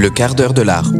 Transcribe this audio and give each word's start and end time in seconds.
Le 0.00 0.10
quart 0.10 0.36
d'heure 0.36 0.54
de 0.54 0.62
l'art. 0.62 0.92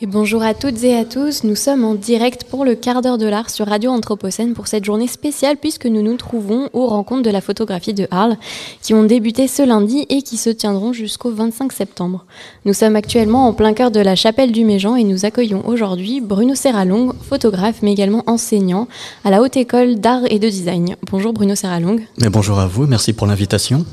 Et 0.00 0.06
bonjour 0.06 0.42
à 0.42 0.54
toutes 0.54 0.82
et 0.82 0.96
à 0.96 1.04
tous, 1.04 1.44
nous 1.44 1.56
sommes 1.56 1.84
en 1.84 1.94
direct 1.94 2.44
pour 2.44 2.64
le 2.64 2.74
quart 2.74 3.02
d'heure 3.02 3.18
de 3.18 3.26
l'art 3.26 3.50
sur 3.50 3.66
Radio 3.66 3.90
Anthropocène 3.90 4.54
pour 4.54 4.66
cette 4.66 4.86
journée 4.86 5.08
spéciale 5.08 5.58
puisque 5.60 5.84
nous 5.84 6.00
nous 6.00 6.16
trouvons 6.16 6.70
aux 6.72 6.86
rencontres 6.86 7.22
de 7.22 7.28
la 7.28 7.42
photographie 7.42 7.92
de 7.92 8.08
Arles 8.10 8.38
qui 8.80 8.94
ont 8.94 9.04
débuté 9.04 9.46
ce 9.46 9.60
lundi 9.60 10.06
et 10.08 10.22
qui 10.22 10.38
se 10.38 10.48
tiendront 10.48 10.94
jusqu'au 10.94 11.32
25 11.32 11.70
septembre. 11.70 12.24
Nous 12.64 12.72
sommes 12.72 12.96
actuellement 12.96 13.46
en 13.46 13.52
plein 13.52 13.74
cœur 13.74 13.90
de 13.90 14.00
la 14.00 14.16
chapelle 14.16 14.52
du 14.52 14.64
Méjean 14.64 14.96
et 14.96 15.04
nous 15.04 15.26
accueillons 15.26 15.68
aujourd'hui 15.68 16.22
Bruno 16.22 16.54
Serralong, 16.54 17.12
photographe 17.28 17.80
mais 17.82 17.92
également 17.92 18.24
enseignant 18.26 18.88
à 19.22 19.30
la 19.30 19.42
Haute 19.42 19.58
École 19.58 19.96
d'Art 19.96 20.22
et 20.30 20.38
de 20.38 20.48
Design. 20.48 20.96
Bonjour 21.10 21.34
Bruno 21.34 21.54
Serralong. 21.54 22.00
Mais 22.16 22.30
bonjour 22.30 22.58
à 22.58 22.66
vous, 22.66 22.86
merci 22.86 23.12
pour 23.12 23.26
l'invitation. 23.26 23.84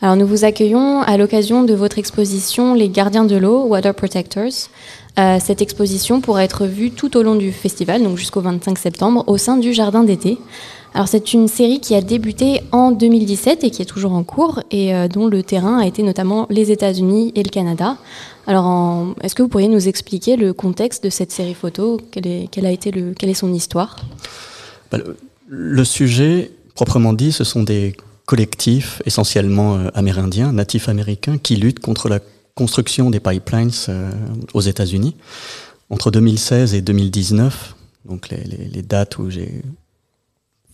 Alors 0.00 0.16
nous 0.16 0.26
vous 0.26 0.44
accueillons 0.44 1.02
à 1.02 1.16
l'occasion 1.16 1.62
de 1.62 1.74
votre 1.74 1.98
exposition 1.98 2.74
Les 2.74 2.88
gardiens 2.88 3.24
de 3.24 3.36
l'eau, 3.36 3.64
Water 3.64 3.94
Protectors. 3.94 4.68
Euh, 5.18 5.38
cette 5.40 5.62
exposition 5.62 6.20
pourra 6.20 6.42
être 6.44 6.66
vue 6.66 6.90
tout 6.90 7.16
au 7.16 7.22
long 7.22 7.36
du 7.36 7.52
festival, 7.52 8.02
donc 8.02 8.18
jusqu'au 8.18 8.40
25 8.40 8.76
septembre, 8.76 9.24
au 9.28 9.38
sein 9.38 9.56
du 9.56 9.72
Jardin 9.72 10.02
d'été. 10.02 10.38
Alors 10.92 11.08
c'est 11.08 11.32
une 11.32 11.48
série 11.48 11.80
qui 11.80 11.94
a 11.94 12.00
débuté 12.00 12.60
en 12.72 12.90
2017 12.90 13.64
et 13.64 13.70
qui 13.70 13.82
est 13.82 13.86
toujours 13.86 14.12
en 14.12 14.24
cours 14.24 14.62
et 14.70 14.94
euh, 14.94 15.08
dont 15.08 15.26
le 15.26 15.42
terrain 15.42 15.78
a 15.78 15.86
été 15.86 16.02
notamment 16.02 16.46
les 16.50 16.70
États-Unis 16.70 17.32
et 17.34 17.42
le 17.42 17.50
Canada. 17.50 17.96
Alors 18.46 19.14
est-ce 19.22 19.34
que 19.34 19.42
vous 19.42 19.48
pourriez 19.48 19.68
nous 19.68 19.88
expliquer 19.88 20.36
le 20.36 20.52
contexte 20.52 21.02
de 21.04 21.10
cette 21.10 21.32
série 21.32 21.54
photo? 21.54 22.00
Quelle 22.10 22.26
est 22.26 23.34
son 23.34 23.52
histoire? 23.52 23.96
Bah, 24.90 24.98
le, 25.48 25.84
sujet, 25.84 26.50
proprement 26.74 27.12
dit, 27.12 27.32
ce 27.32 27.44
sont 27.44 27.62
des 27.62 27.96
collectifs 28.26 29.02
essentiellement 29.04 29.76
euh, 29.76 29.88
amérindiens, 29.94 30.52
natifs 30.52 30.88
américains, 30.88 31.38
qui 31.38 31.56
luttent 31.56 31.80
contre 31.80 32.08
la 32.08 32.20
construction 32.54 33.10
des 33.10 33.20
pipelines 33.20 33.70
euh, 33.88 34.10
aux 34.54 34.60
États-Unis. 34.60 35.16
Entre 35.90 36.10
2016 36.10 36.74
et 36.74 36.80
2019, 36.80 37.74
donc 38.06 38.28
les, 38.30 38.82
dates 38.82 39.18
où 39.18 39.30
j'ai 39.30 39.62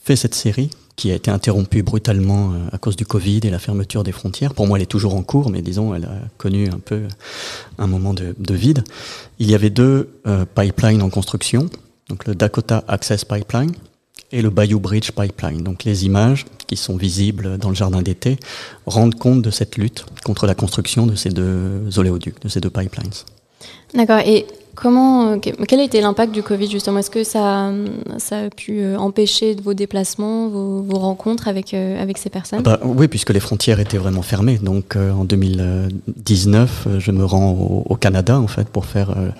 fait 0.02 0.16
cette 0.16 0.34
série, 0.34 0.70
qui 0.96 1.10
a 1.10 1.14
été 1.14 1.30
interrompue 1.30 1.82
brutalement 1.82 2.52
euh, 2.52 2.68
à 2.72 2.78
cause 2.78 2.96
du 2.96 3.06
Covid 3.06 3.40
et 3.42 3.50
la 3.50 3.58
fermeture 3.58 4.04
des 4.04 4.12
frontières. 4.12 4.54
Pour 4.54 4.66
moi, 4.66 4.78
elle 4.78 4.82
est 4.82 4.86
toujours 4.86 5.14
en 5.14 5.22
cours, 5.22 5.50
mais 5.50 5.62
disons, 5.62 5.94
elle 5.94 6.04
a 6.04 6.18
connu 6.38 6.68
un 6.68 6.78
peu 6.78 7.02
un 7.78 7.86
moment 7.86 8.14
de, 8.14 8.34
de 8.38 8.54
vide. 8.54 8.84
Il 9.38 9.50
y 9.50 9.54
avait 9.54 9.70
deux 9.70 10.10
pipelines 10.54 11.02
en 11.02 11.10
construction, 11.10 11.68
donc 12.08 12.26
le 12.26 12.34
Dakota 12.34 12.84
Access 12.86 13.24
Pipeline 13.24 13.72
et 14.32 14.42
le 14.42 14.50
Bayou 14.50 14.80
Bridge 14.80 15.10
Pipeline. 15.12 15.62
Donc 15.62 15.84
les 15.84 16.06
images 16.06 16.46
qui 16.66 16.76
sont 16.76 16.96
visibles 16.96 17.58
dans 17.58 17.68
le 17.68 17.74
jardin 17.74 18.02
d'été 18.02 18.38
rendent 18.86 19.16
compte 19.16 19.42
de 19.42 19.50
cette 19.50 19.76
lutte 19.76 20.04
contre 20.24 20.46
la 20.46 20.54
construction 20.54 21.06
de 21.06 21.14
ces 21.14 21.30
deux 21.30 21.98
oléoducs, 21.98 22.40
de 22.40 22.48
ces 22.48 22.60
deux 22.60 22.70
pipelines. 22.70 23.10
D'accord. 23.94 24.20
Et 24.20 24.46
comment, 24.74 25.38
quel 25.38 25.80
a 25.80 25.82
été 25.82 26.00
l'impact 26.00 26.32
du 26.32 26.42
Covid 26.42 26.70
justement? 26.70 26.98
Est-ce 27.00 27.10
que 27.10 27.24
ça, 27.24 27.72
ça 28.18 28.38
a 28.38 28.50
pu 28.50 28.80
euh, 28.80 28.96
empêcher 28.96 29.56
vos 29.62 29.74
déplacements, 29.74 30.48
vos, 30.48 30.82
vos 30.82 30.98
rencontres 30.98 31.48
avec, 31.48 31.74
euh, 31.74 32.00
avec 32.00 32.18
ces 32.18 32.30
personnes? 32.30 32.62
Bah, 32.62 32.78
Oui, 32.84 33.08
puisque 33.08 33.30
les 33.30 33.40
frontières 33.40 33.80
étaient 33.80 33.98
vraiment 33.98 34.22
fermées. 34.22 34.58
Donc 34.58 34.96
euh, 34.96 35.12
en 35.12 35.24
2019, 35.24 36.88
je 36.98 37.10
me 37.10 37.24
rends 37.24 37.50
au, 37.50 37.82
au, 37.88 37.96
Canada 37.96 38.38
en 38.38 38.46
fait 38.46 38.68
pour 38.68 38.86
faire 38.86 39.10
euh, 39.10 39.30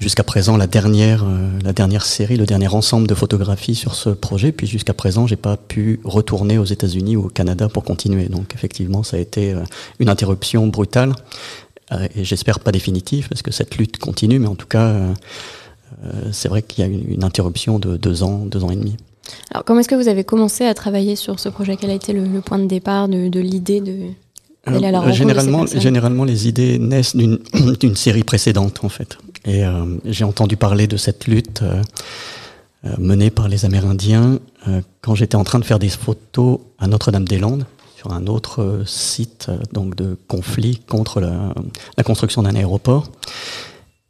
jusqu'à 0.00 0.22
présent 0.22 0.56
la 0.56 0.66
dernière, 0.66 1.24
euh, 1.24 1.48
la 1.62 1.72
dernière 1.72 2.04
série, 2.04 2.36
le 2.36 2.46
dernier 2.46 2.68
ensemble 2.68 3.06
de 3.06 3.14
photographies 3.14 3.74
sur 3.74 3.94
ce 3.94 4.10
projet. 4.10 4.52
Puis 4.52 4.66
jusqu'à 4.66 4.94
présent, 4.94 5.26
j'ai 5.26 5.36
pas 5.36 5.56
pu 5.56 6.00
retourner 6.04 6.58
aux 6.58 6.64
États-Unis 6.64 7.16
ou 7.16 7.26
au 7.26 7.28
Canada 7.28 7.68
pour 7.68 7.84
continuer. 7.84 8.26
Donc 8.26 8.54
effectivement, 8.54 9.02
ça 9.02 9.16
a 9.16 9.20
été 9.20 9.52
euh, 9.52 9.62
une 9.98 10.08
interruption 10.08 10.66
brutale 10.66 11.14
euh, 11.92 12.08
et 12.14 12.24
j'espère 12.24 12.60
pas 12.60 12.72
définitive 12.72 13.28
parce 13.28 13.42
que 13.42 13.50
cette 13.50 13.76
lutte 13.76 13.98
continue. 13.98 14.38
Mais 14.38 14.48
en 14.48 14.56
tout 14.56 14.66
cas, 14.66 14.94
c'est 16.32 16.48
vrai 16.48 16.62
qu'il 16.62 16.84
y 16.84 16.86
a 16.86 16.90
une, 16.90 17.10
une, 17.10 17.24
interruption 17.24 17.78
de 17.78 17.96
deux 17.96 18.22
ans, 18.22 18.44
deux 18.44 18.64
ans 18.64 18.70
et 18.70 18.76
demi. 18.76 18.96
Alors 19.50 19.64
comment 19.64 19.80
est-ce 19.80 19.88
que 19.88 19.94
vous 19.94 20.08
avez 20.08 20.24
commencé 20.24 20.64
à 20.64 20.74
travailler 20.74 21.16
sur 21.16 21.40
ce 21.40 21.48
projet? 21.48 21.76
Quel 21.76 21.90
a 21.90 21.94
été 21.94 22.12
le, 22.12 22.24
le 22.24 22.40
point 22.40 22.58
de 22.58 22.66
départ 22.66 23.08
de, 23.08 23.28
de 23.28 23.40
l'idée 23.40 23.80
de 23.80 24.10
généralement, 25.12 25.66
généralement, 25.66 26.24
les 26.24 26.48
idées 26.48 26.78
naissent 26.78 27.16
d'une 27.16 27.38
série 27.96 28.24
précédente, 28.24 28.80
en 28.82 28.88
fait. 28.88 29.18
Et 29.46 29.64
euh, 29.64 29.96
j'ai 30.04 30.24
entendu 30.24 30.56
parler 30.56 30.86
de 30.86 30.96
cette 30.96 31.26
lutte 31.26 31.62
euh, 31.62 31.82
menée 32.98 33.30
par 33.30 33.48
les 33.48 33.64
Amérindiens 33.64 34.38
euh, 34.68 34.80
quand 35.00 35.14
j'étais 35.14 35.36
en 35.36 35.44
train 35.44 35.58
de 35.58 35.64
faire 35.64 35.78
des 35.78 35.88
photos 35.88 36.60
à 36.78 36.88
Notre-Dame-des-Landes, 36.88 37.66
sur 37.96 38.12
un 38.12 38.26
autre 38.26 38.82
site 38.86 39.50
donc 39.72 39.94
de 39.94 40.18
conflit 40.28 40.80
contre 40.86 41.20
la, 41.20 42.04
construction 42.04 42.42
d'un 42.42 42.54
aéroport. 42.54 43.10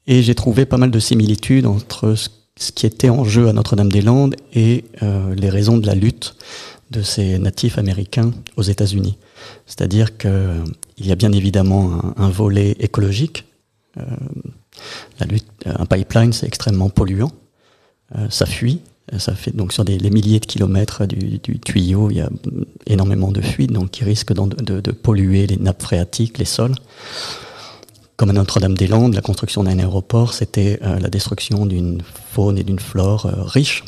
Et 0.07 0.23
j'ai 0.23 0.35
trouvé 0.35 0.67
pas 0.67 0.77
mal 0.77 0.91
de 0.91 0.99
similitudes 0.99 1.67
entre 1.67 2.15
ce, 2.15 2.29
qui 2.73 2.87
était 2.87 3.11
en 3.11 3.25
jeu 3.25 3.49
à 3.49 3.53
Notre-Dame-des-Landes 3.53 4.35
et 4.55 4.85
les 5.37 5.51
raisons 5.51 5.79
de 5.79 5.87
la 5.87 5.95
lutte 5.95 6.35
de 6.91 7.03
ces 7.03 7.39
natifs 7.39 7.79
américains 7.79 8.33
aux 8.57 8.63
États-Unis. 8.63 9.19
C'est-à-dire 9.67 10.17
qu'il 10.17 10.65
y 10.99 11.13
a 11.13 11.17
bien 11.17 11.33
évidemment 11.33 12.01
un, 12.17 12.31
volet 12.31 12.77
écologique. 12.81 13.45
Euh, 13.97 14.03
lutte, 15.27 15.47
un 15.65 15.87
pipeline, 15.87 16.33
c'est 16.33 16.47
extrêmement 16.47 16.91
polluant. 16.91 17.33
Euh, 18.17 18.29
ça 18.31 18.47
fuit. 18.47 18.81
Ça 19.19 19.35
fait 19.37 19.55
donc 19.55 19.73
sur 19.73 19.85
des 19.85 19.99
les 19.99 20.11
milliers 20.11 20.41
de 20.41 20.47
kilomètres 20.47 21.07
du, 21.07 21.39
tuyau, 21.39 22.11
il 22.11 22.17
y 22.17 22.21
a 22.21 22.29
énormément 22.87 23.31
de 23.31 23.41
fuites, 23.41 23.71
donc 23.71 23.93
qui 23.93 24.03
risquent 24.03 24.33
de, 24.33 24.91
polluer 24.91 25.47
les 25.47 25.57
nappes 25.57 25.83
phréatiques, 25.83 26.39
les 26.39 26.45
sols. 26.45 26.75
Comme 28.17 28.31
à 28.31 28.33
Notre-Dame-des-Landes, 28.33 29.15
la 29.15 29.21
construction 29.21 29.63
d'un 29.63 29.79
aéroport, 29.79 30.35
c'était 30.35 30.81
euh, 30.83 30.99
la 30.99 31.09
destruction 31.09 31.67
d'une 31.67 32.01
faune 32.33 32.59
et 32.59 32.65
d'une 32.65 32.81
flore 32.81 33.27
euh, 33.27 33.43
riches. 33.43 33.85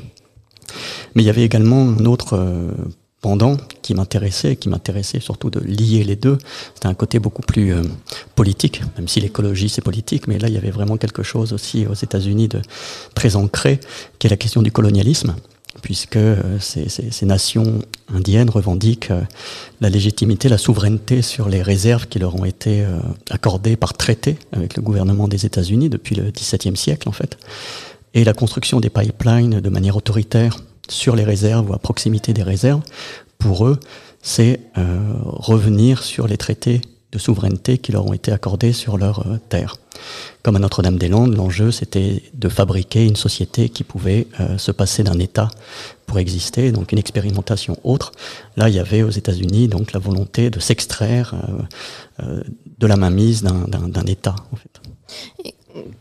Mais 1.14 1.22
il 1.22 1.26
y 1.26 1.30
avait 1.30 1.44
également 1.44 1.80
un 1.80 2.04
autre 2.04 2.36
euh, 2.36 2.70
pendant 3.20 3.56
qui 3.82 3.94
m'intéressait, 3.94 4.56
qui 4.56 4.68
m'intéressait 4.68 5.20
surtout 5.20 5.50
de 5.50 5.60
lier 5.60 6.04
les 6.04 6.16
deux. 6.16 6.38
C'était 6.74 6.86
un 6.86 6.94
côté 6.94 7.18
beaucoup 7.18 7.42
plus 7.42 7.74
euh, 7.74 7.82
politique, 8.34 8.82
même 8.96 9.08
si 9.08 9.20
l'écologie 9.20 9.68
c'est 9.68 9.82
politique, 9.82 10.28
mais 10.28 10.38
là 10.38 10.48
il 10.48 10.54
y 10.54 10.58
avait 10.58 10.70
vraiment 10.70 10.96
quelque 10.96 11.22
chose 11.22 11.52
aussi 11.52 11.86
aux 11.86 11.94
États-Unis 11.94 12.48
de 12.48 12.60
très 13.14 13.36
ancré, 13.36 13.80
qui 14.18 14.28
est 14.28 14.30
la 14.30 14.36
question 14.36 14.62
du 14.62 14.70
colonialisme, 14.70 15.34
puisque 15.82 16.16
euh, 16.16 16.58
ces, 16.60 17.26
nations 17.26 17.80
indiennes 18.14 18.50
revendiquent 18.50 19.10
euh, 19.10 19.22
la 19.80 19.90
légitimité, 19.90 20.48
la 20.48 20.58
souveraineté 20.58 21.20
sur 21.22 21.48
les 21.48 21.62
réserves 21.62 22.06
qui 22.06 22.20
leur 22.20 22.36
ont 22.36 22.44
été 22.44 22.84
accordées 23.30 23.76
par 23.76 23.94
traité 23.94 24.38
avec 24.52 24.76
le 24.76 24.82
gouvernement 24.82 25.26
des 25.28 25.44
États-Unis 25.44 25.88
depuis 25.88 26.14
le 26.14 26.30
XVIIe 26.30 26.76
siècle 26.76 27.08
en 27.08 27.12
fait, 27.12 27.36
et 28.14 28.22
la 28.22 28.32
construction 28.32 28.80
des 28.80 28.90
pipelines 28.90 29.60
de 29.60 29.68
manière 29.68 29.96
autoritaire 29.96 30.58
sur 30.88 31.16
les 31.16 31.24
réserves 31.24 31.70
ou 31.70 31.74
à 31.74 31.78
proximité 31.78 32.32
des 32.32 32.42
réserves, 32.42 32.82
pour 33.38 33.66
eux, 33.66 33.78
c'est 34.22 34.60
euh, 34.76 34.98
revenir 35.22 36.02
sur 36.02 36.26
les 36.26 36.36
traités 36.36 36.80
de 37.10 37.18
souveraineté 37.18 37.78
qui 37.78 37.92
leur 37.92 38.06
ont 38.06 38.12
été 38.12 38.32
accordés 38.32 38.72
sur 38.72 38.98
leur 38.98 39.26
euh, 39.26 39.38
terre. 39.48 39.76
Comme 40.42 40.56
à 40.56 40.58
Notre-Dame-des-Landes, 40.58 41.34
l'enjeu 41.34 41.70
c'était 41.70 42.22
de 42.34 42.48
fabriquer 42.48 43.06
une 43.06 43.16
société 43.16 43.70
qui 43.70 43.84
pouvait 43.84 44.26
euh, 44.40 44.58
se 44.58 44.70
passer 44.70 45.04
d'un 45.04 45.18
État 45.18 45.48
pour 46.06 46.18
exister, 46.18 46.72
donc 46.72 46.92
une 46.92 46.98
expérimentation 46.98 47.78
autre. 47.84 48.12
Là, 48.56 48.68
il 48.68 48.74
y 48.74 48.78
avait 48.78 49.02
aux 49.02 49.10
États-Unis 49.10 49.68
donc 49.68 49.92
la 49.92 50.00
volonté 50.00 50.50
de 50.50 50.58
s'extraire 50.58 51.34
de 52.18 52.86
la 52.86 52.96
mainmise 52.96 53.42
d'un 53.42 54.04
État. 54.06 54.34
Et 55.44 55.54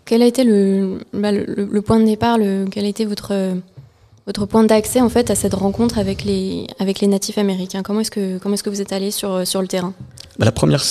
quel 0.06 0.22
a 0.22 0.26
été 0.26 0.46
le, 0.46 1.00
bah, 1.12 1.34
le 1.34 1.82
point 1.82 2.00
de 2.00 2.06
départ 2.06 2.38
le, 2.38 2.68
Quel 2.72 2.86
a 2.86 2.88
été 2.88 3.04
votre 3.04 3.34
votre 4.28 4.46
point 4.46 4.64
d'accès 4.64 5.02
en 5.02 5.10
fait 5.10 5.32
à 5.32 5.36
cette 5.36 5.56
rencontre 5.56 5.98
avec 5.98 6.24
les 6.24 6.68
avec 6.80 7.00
les 7.00 7.08
natifs 7.08 7.38
américains 7.38 7.82
Comment 7.82 8.02
est-ce 8.02 8.12
que 8.12 8.38
comment 8.38 8.54
est-ce 8.54 8.64
que 8.64 8.70
vous 8.70 8.82
êtes 8.82 8.94
allé 8.94 9.10
sur 9.10 9.48
sur 9.48 9.62
le 9.62 9.68
terrain? 9.68 9.94
Bah, 10.38 10.46
la 10.46 10.52
première, 10.52 10.84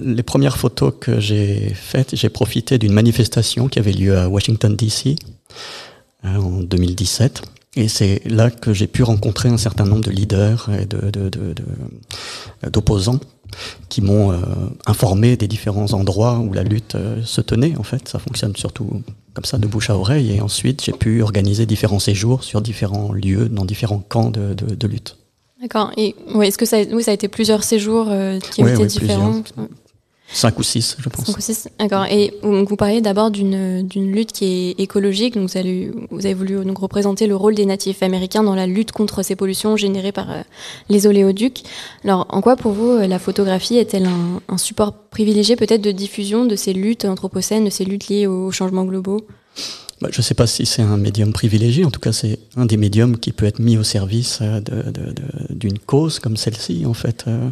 les 0.00 0.22
premières 0.22 0.56
photos 0.56 0.94
que 0.98 1.20
j'ai 1.20 1.74
faites, 1.74 2.16
j'ai 2.16 2.30
profité 2.30 2.78
d'une 2.78 2.92
manifestation 2.92 3.68
qui 3.68 3.78
avait 3.78 3.92
lieu 3.92 4.16
à 4.16 4.28
Washington 4.30 4.74
D.C. 4.74 5.16
Euh, 6.24 6.36
en 6.36 6.62
2017. 6.62 7.42
Et 7.76 7.88
c'est 7.88 8.22
là 8.24 8.50
que 8.50 8.72
j'ai 8.72 8.86
pu 8.86 9.02
rencontrer 9.02 9.48
un 9.48 9.58
certain 9.58 9.84
nombre 9.84 10.04
de 10.04 10.10
leaders 10.10 10.70
et 10.80 10.86
de, 10.86 11.10
de, 11.10 11.28
de, 11.28 11.54
d'opposants 12.70 13.20
qui 13.88 14.00
m'ont 14.00 14.32
euh, 14.32 14.36
informé 14.86 15.36
des 15.36 15.48
différents 15.48 15.92
endroits 15.92 16.38
où 16.38 16.52
la 16.52 16.62
lutte 16.62 16.94
euh, 16.94 17.22
se 17.24 17.40
tenait. 17.40 17.76
En 17.78 17.82
fait, 17.82 18.08
ça 18.08 18.18
fonctionne 18.18 18.54
surtout 18.56 19.02
comme 19.34 19.44
ça, 19.44 19.58
de 19.58 19.66
bouche 19.66 19.90
à 19.90 19.96
oreille. 19.96 20.32
Et 20.36 20.40
ensuite, 20.40 20.84
j'ai 20.84 20.92
pu 20.92 21.22
organiser 21.22 21.66
différents 21.66 21.98
séjours 21.98 22.44
sur 22.44 22.60
différents 22.60 23.12
lieux, 23.12 23.48
dans 23.48 23.64
différents 23.64 23.98
camps 23.98 24.30
de, 24.30 24.54
de, 24.54 24.74
de 24.74 24.86
lutte. 24.86 25.16
D'accord. 25.60 25.90
Et 25.96 26.14
ouais, 26.34 26.48
est-ce 26.48 26.58
que 26.58 26.66
ça, 26.66 26.78
oui, 26.92 27.02
ça 27.02 27.10
a 27.10 27.14
été 27.14 27.28
plusieurs 27.28 27.64
séjours 27.64 28.08
euh, 28.10 28.38
qui 28.38 28.62
ont 28.62 28.68
été 28.68 28.82
oui, 28.82 28.86
différents? 28.86 29.42
Cinq 30.34 30.58
ou 30.58 30.62
six, 30.62 30.96
je 30.98 31.08
pense. 31.08 31.26
Cinq 31.26 31.38
ou 31.38 31.40
six, 31.40 31.68
d'accord. 31.78 32.06
Et 32.10 32.34
vous 32.42 32.76
parliez 32.76 33.00
d'abord 33.00 33.30
d'une 33.30 33.86
lutte 33.94 34.32
qui 34.32 34.44
est 34.44 34.80
écologique. 34.80 35.34
Donc 35.34 35.48
vous 35.48 35.56
avez, 35.56 35.90
vous 36.10 36.26
avez 36.26 36.34
voulu 36.34 36.64
donc 36.64 36.78
représenter 36.78 37.26
le 37.26 37.36
rôle 37.36 37.54
des 37.54 37.66
natifs 37.66 38.02
américains 38.02 38.42
dans 38.42 38.54
la 38.54 38.66
lutte 38.66 38.92
contre 38.92 39.22
ces 39.22 39.36
pollutions 39.36 39.76
générées 39.76 40.12
par 40.12 40.30
euh, 40.30 40.42
les 40.88 41.06
oléoducs. 41.06 41.62
Alors, 42.02 42.26
en 42.28 42.40
quoi 42.40 42.56
pour 42.56 42.72
vous 42.72 42.90
euh, 42.90 43.06
la 43.06 43.18
photographie 43.18 43.76
est-elle 43.76 44.06
un, 44.06 44.40
un 44.48 44.58
support 44.58 44.92
privilégié 44.92 45.56
peut-être 45.56 45.82
de 45.82 45.92
diffusion 45.92 46.44
de 46.44 46.56
ces 46.56 46.72
luttes 46.72 47.04
anthropocènes, 47.04 47.64
de 47.64 47.70
ces 47.70 47.84
luttes 47.84 48.08
liées 48.08 48.26
aux 48.26 48.50
changements 48.50 48.84
globaux? 48.84 49.24
Bah, 50.00 50.08
je 50.10 50.18
ne 50.18 50.22
sais 50.22 50.34
pas 50.34 50.46
si 50.46 50.66
c'est 50.66 50.82
un 50.82 50.96
médium 50.96 51.32
privilégié, 51.32 51.84
en 51.84 51.90
tout 51.90 52.00
cas 52.00 52.12
c'est 52.12 52.38
un 52.56 52.66
des 52.66 52.76
médiums 52.76 53.18
qui 53.18 53.32
peut 53.32 53.46
être 53.46 53.60
mis 53.60 53.78
au 53.78 53.84
service 53.84 54.40
euh, 54.42 54.60
d'une 55.50 55.78
cause 55.78 56.18
comme 56.18 56.36
celle-ci 56.36 56.84
en 56.84 56.94
fait. 56.94 57.24
Euh. 57.28 57.48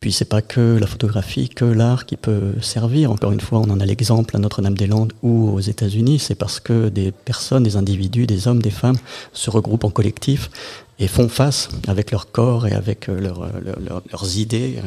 Puis 0.00 0.12
c'est 0.12 0.24
pas 0.24 0.40
que 0.40 0.78
la 0.80 0.86
photographie, 0.86 1.50
que 1.50 1.66
l'art 1.66 2.06
qui 2.06 2.16
peut 2.16 2.54
servir. 2.62 3.12
Encore 3.12 3.32
une 3.32 3.40
fois, 3.40 3.58
on 3.58 3.68
en 3.70 3.80
a 3.80 3.84
l'exemple 3.84 4.34
à 4.34 4.38
Notre-Dame-des-Landes 4.38 5.12
ou 5.22 5.50
aux 5.50 5.60
États-Unis. 5.60 6.18
C'est 6.18 6.34
parce 6.34 6.58
que 6.58 6.88
des 6.88 7.12
personnes, 7.12 7.64
des 7.64 7.76
individus, 7.76 8.26
des 8.26 8.48
hommes, 8.48 8.62
des 8.62 8.70
femmes 8.70 8.96
se 9.34 9.50
regroupent 9.50 9.84
en 9.84 9.90
collectif 9.90 10.50
et 10.98 11.06
font 11.06 11.28
face 11.28 11.68
avec 11.86 12.12
leur 12.12 12.30
corps 12.30 12.66
et 12.66 12.72
avec 12.72 13.10
euh, 13.10 13.20
leurs 13.20 14.38
idées 14.38 14.78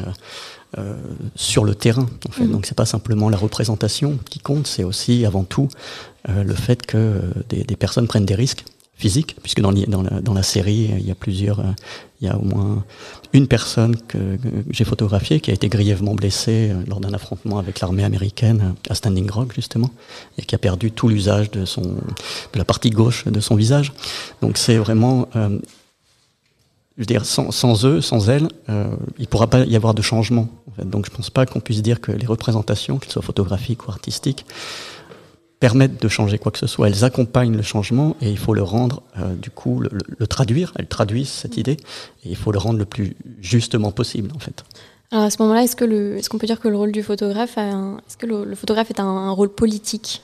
euh, 0.78 0.94
sur 1.36 1.64
le 1.64 1.74
terrain. 1.76 2.08
En 2.28 2.32
fait. 2.32 2.44
Mm. 2.44 2.50
Donc 2.50 2.66
c'est 2.66 2.74
pas 2.74 2.86
simplement 2.86 3.28
la 3.28 3.36
représentation 3.36 4.18
qui 4.28 4.40
compte, 4.40 4.66
c'est 4.66 4.82
aussi 4.82 5.24
avant 5.24 5.44
tout 5.44 5.68
euh, 6.28 6.42
le 6.42 6.54
fait 6.54 6.84
que 6.84 6.96
euh, 6.96 7.20
des, 7.48 7.62
des, 7.62 7.76
personnes 7.76 8.08
prennent 8.08 8.24
des 8.24 8.34
risques 8.34 8.64
physiques, 8.96 9.36
puisque 9.42 9.60
dans, 9.60 9.72
la, 9.72 10.42
série 10.42 10.90
il 10.98 11.06
y 11.06 11.10
a 11.10 11.14
plusieurs, 11.14 11.62
il 12.20 12.28
y 12.28 12.30
a 12.30 12.36
au 12.36 12.44
moins 12.44 12.84
une 13.32 13.48
personne 13.48 13.96
que, 13.96 14.38
j'ai 14.70 14.84
photographiée 14.84 15.40
qui 15.40 15.50
a 15.50 15.54
été 15.54 15.68
grièvement 15.68 16.14
blessée 16.14 16.72
lors 16.86 17.00
d'un 17.00 17.12
affrontement 17.12 17.58
avec 17.58 17.80
l'armée 17.80 18.04
américaine 18.04 18.74
à 18.88 18.94
Standing 18.94 19.28
Rock 19.30 19.52
justement, 19.54 19.90
et 20.38 20.42
qui 20.42 20.54
a 20.54 20.58
perdu 20.58 20.92
tout 20.92 21.08
l'usage 21.08 21.50
de 21.50 21.64
son, 21.64 21.82
de 21.82 22.58
la 22.58 22.64
partie 22.64 22.90
gauche 22.90 23.24
de 23.24 23.40
son 23.40 23.56
visage. 23.56 23.92
Donc 24.40 24.58
c'est 24.58 24.76
vraiment 24.76 25.28
je 26.96 27.02
veux 27.02 27.06
dire, 27.06 27.26
sans, 27.26 27.84
eux, 27.84 28.00
sans 28.00 28.30
elles, 28.30 28.48
euh, 28.68 28.94
il 29.18 29.22
ne 29.22 29.26
pourra 29.26 29.48
pas 29.48 29.64
y 29.64 29.74
avoir 29.74 29.94
de 29.94 30.02
changement. 30.02 30.48
Donc 30.78 31.06
je 31.06 31.10
ne 31.10 31.16
pense 31.16 31.28
pas 31.28 31.44
qu'on 31.44 31.60
puisse 31.60 31.82
dire 31.82 32.00
que 32.00 32.12
les 32.12 32.26
représentations, 32.26 32.98
qu'elles 32.98 33.10
soient 33.10 33.22
photographiques 33.22 33.88
ou 33.88 33.90
artistiques, 33.90 34.46
permettent 35.60 36.02
de 36.02 36.08
changer 36.08 36.38
quoi 36.38 36.52
que 36.52 36.58
ce 36.58 36.66
soit. 36.66 36.88
Elles 36.88 37.04
accompagnent 37.04 37.56
le 37.56 37.62
changement 37.62 38.16
et 38.20 38.30
il 38.30 38.38
faut 38.38 38.54
le 38.54 38.62
rendre, 38.62 39.02
euh, 39.18 39.34
du 39.34 39.50
coup, 39.50 39.80
le, 39.80 39.90
le, 40.18 40.26
traduire. 40.26 40.72
Elles 40.76 40.88
traduisent 40.88 41.30
cette 41.30 41.56
idée 41.56 41.78
et 42.24 42.30
il 42.30 42.36
faut 42.36 42.52
le 42.52 42.58
rendre 42.58 42.78
le 42.78 42.84
plus 42.84 43.16
justement 43.40 43.92
possible, 43.92 44.30
en 44.34 44.38
fait. 44.38 44.64
Alors 45.10 45.24
à 45.24 45.30
ce 45.30 45.40
moment-là, 45.42 45.62
est-ce 45.62 45.76
que 45.76 45.84
le, 45.84 46.16
est-ce 46.16 46.28
qu'on 46.28 46.38
peut 46.38 46.46
dire 46.46 46.60
que 46.60 46.68
le 46.68 46.76
rôle 46.76 46.92
du 46.92 47.02
photographe, 47.02 47.56
est-ce 47.56 48.16
que 48.16 48.26
le, 48.26 48.54
photographe 48.54 48.90
est 48.90 49.00
un, 49.00 49.06
un 49.06 49.30
rôle 49.30 49.50
politique? 49.50 50.22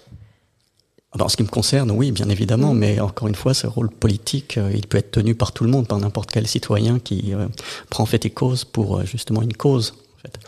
En 1.18 1.28
ce 1.28 1.36
qui 1.36 1.42
me 1.42 1.48
concerne, 1.48 1.90
oui, 1.90 2.12
bien 2.12 2.28
évidemment, 2.28 2.72
mais 2.72 3.00
encore 3.00 3.26
une 3.26 3.34
fois, 3.34 3.52
ce 3.52 3.66
rôle 3.66 3.90
politique, 3.90 4.58
euh, 4.58 4.70
il 4.72 4.86
peut 4.86 4.98
être 4.98 5.10
tenu 5.10 5.34
par 5.34 5.50
tout 5.50 5.64
le 5.64 5.70
monde, 5.70 5.88
par 5.88 5.98
n'importe 5.98 6.30
quel 6.30 6.46
citoyen 6.46 7.00
qui 7.00 7.34
euh, 7.34 7.48
prend 7.90 8.06
fait 8.06 8.24
et 8.26 8.30
cause 8.30 8.64
pour 8.64 8.98
euh, 8.98 9.04
justement 9.04 9.42
une 9.42 9.52
cause. 9.52 9.94
En 10.16 10.20
fait. 10.22 10.38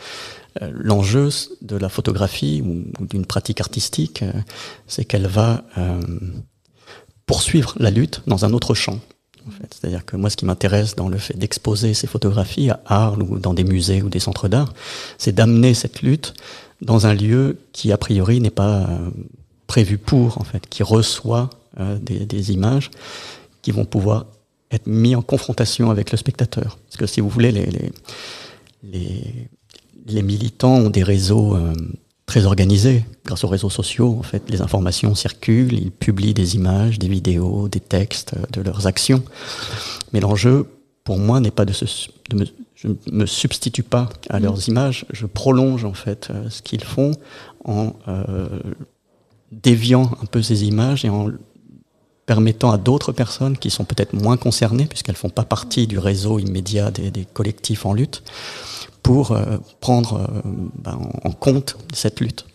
L'enjeu 0.61 1.29
de 1.61 1.77
la 1.77 1.89
photographie 1.89 2.61
ou, 2.63 3.05
d'une 3.05 3.25
pratique 3.25 3.59
artistique, 3.59 4.23
c'est 4.87 5.05
qu'elle 5.05 5.27
va 5.27 5.63
poursuivre 7.25 7.73
la 7.77 7.89
lutte 7.89 8.21
dans 8.27 8.45
un 8.45 8.53
autre 8.53 8.73
champ. 8.73 8.99
En 9.47 9.51
fait. 9.51 9.73
C'est-à-dire 9.73 10.05
que 10.05 10.15
moi, 10.15 10.29
ce 10.29 10.37
qui 10.37 10.45
m'intéresse 10.45 10.95
dans 10.95 11.09
le 11.09 11.17
fait 11.17 11.37
d'exposer 11.37 11.93
ces 11.93 12.07
photographies 12.07 12.69
à 12.69 12.79
Arles 12.85 13.23
ou 13.23 13.39
dans 13.39 13.53
des 13.53 13.63
musées 13.63 14.01
ou 14.01 14.09
des 14.09 14.19
centres 14.19 14.47
d'art, 14.47 14.73
c'est 15.17 15.33
d'amener 15.33 15.73
cette 15.73 16.01
lutte 16.01 16.33
dans 16.81 17.07
un 17.07 17.13
lieu 17.13 17.57
qui, 17.71 17.91
a 17.91 17.97
priori, 17.97 18.39
n'est 18.39 18.49
pas 18.49 18.87
prévu 19.67 19.97
pour, 19.97 20.39
en 20.39 20.43
fait, 20.43 20.67
qui 20.69 20.83
reçoit 20.83 21.49
euh, 21.79 21.97
des, 21.97 22.25
des, 22.25 22.51
images 22.51 22.91
qui 23.63 23.71
vont 23.71 23.85
pouvoir 23.85 24.27
être 24.69 24.85
mis 24.85 25.15
en 25.15 25.21
confrontation 25.21 25.89
avec 25.89 26.11
le 26.11 26.17
spectateur. 26.17 26.77
Parce 26.85 26.97
que 26.97 27.07
si 27.07 27.21
vous 27.21 27.29
voulez, 27.29 27.51
les, 27.51 27.65
les, 27.65 27.91
les, 28.83 29.49
les 30.05 30.21
militants 30.21 30.75
ont 30.75 30.89
des 30.89 31.03
réseaux 31.03 31.55
euh, 31.55 31.73
très 32.25 32.45
organisés. 32.45 33.05
Grâce 33.25 33.43
aux 33.43 33.47
réseaux 33.47 33.69
sociaux, 33.69 34.17
en 34.19 34.23
fait, 34.23 34.43
les 34.49 34.61
informations 34.61 35.15
circulent, 35.15 35.73
ils 35.73 35.91
publient 35.91 36.33
des 36.33 36.55
images, 36.55 36.99
des 36.99 37.07
vidéos, 37.07 37.69
des 37.69 37.79
textes 37.79 38.33
euh, 38.35 38.45
de 38.51 38.61
leurs 38.61 38.87
actions. 38.87 39.23
Mais 40.11 40.19
l'enjeu, 40.19 40.67
pour 41.03 41.17
moi, 41.17 41.39
n'est 41.39 41.51
pas 41.51 41.65
de 41.65 41.73
se... 41.73 41.85
De 42.29 42.37
me, 42.37 42.45
je 42.75 42.89
ne 42.89 42.95
me 43.11 43.25
substitue 43.25 43.83
pas 43.83 44.09
à 44.29 44.39
leurs 44.39 44.57
mmh. 44.57 44.69
images, 44.69 45.05
je 45.09 45.25
prolonge 45.25 45.85
en 45.85 45.93
fait 45.93 46.29
ce 46.49 46.61
qu'ils 46.61 46.83
font 46.83 47.13
en 47.63 47.93
euh, 48.09 48.47
déviant 49.53 50.11
un 50.21 50.25
peu 50.25 50.41
ces 50.41 50.65
images 50.65 51.05
et 51.05 51.09
en 51.09 51.29
permettant 52.25 52.71
à 52.71 52.77
d'autres 52.77 53.13
personnes 53.13 53.57
qui 53.57 53.69
sont 53.69 53.85
peut-être 53.85 54.13
moins 54.13 54.35
concernées, 54.35 54.85
puisqu'elles 54.85 55.15
ne 55.15 55.19
font 55.19 55.29
pas 55.29 55.45
partie 55.45 55.87
du 55.87 55.97
réseau 55.97 56.39
immédiat 56.39 56.91
des, 56.91 57.09
des 57.09 57.23
collectifs 57.23 57.85
en 57.85 57.93
lutte, 57.93 58.21
pour 59.03 59.31
euh, 59.31 59.57
prendre 59.79 60.15
euh, 60.15 60.41
ben, 60.79 60.99
en 61.23 61.31
compte 61.31 61.77
cette 61.93 62.19
lutte. 62.19 62.45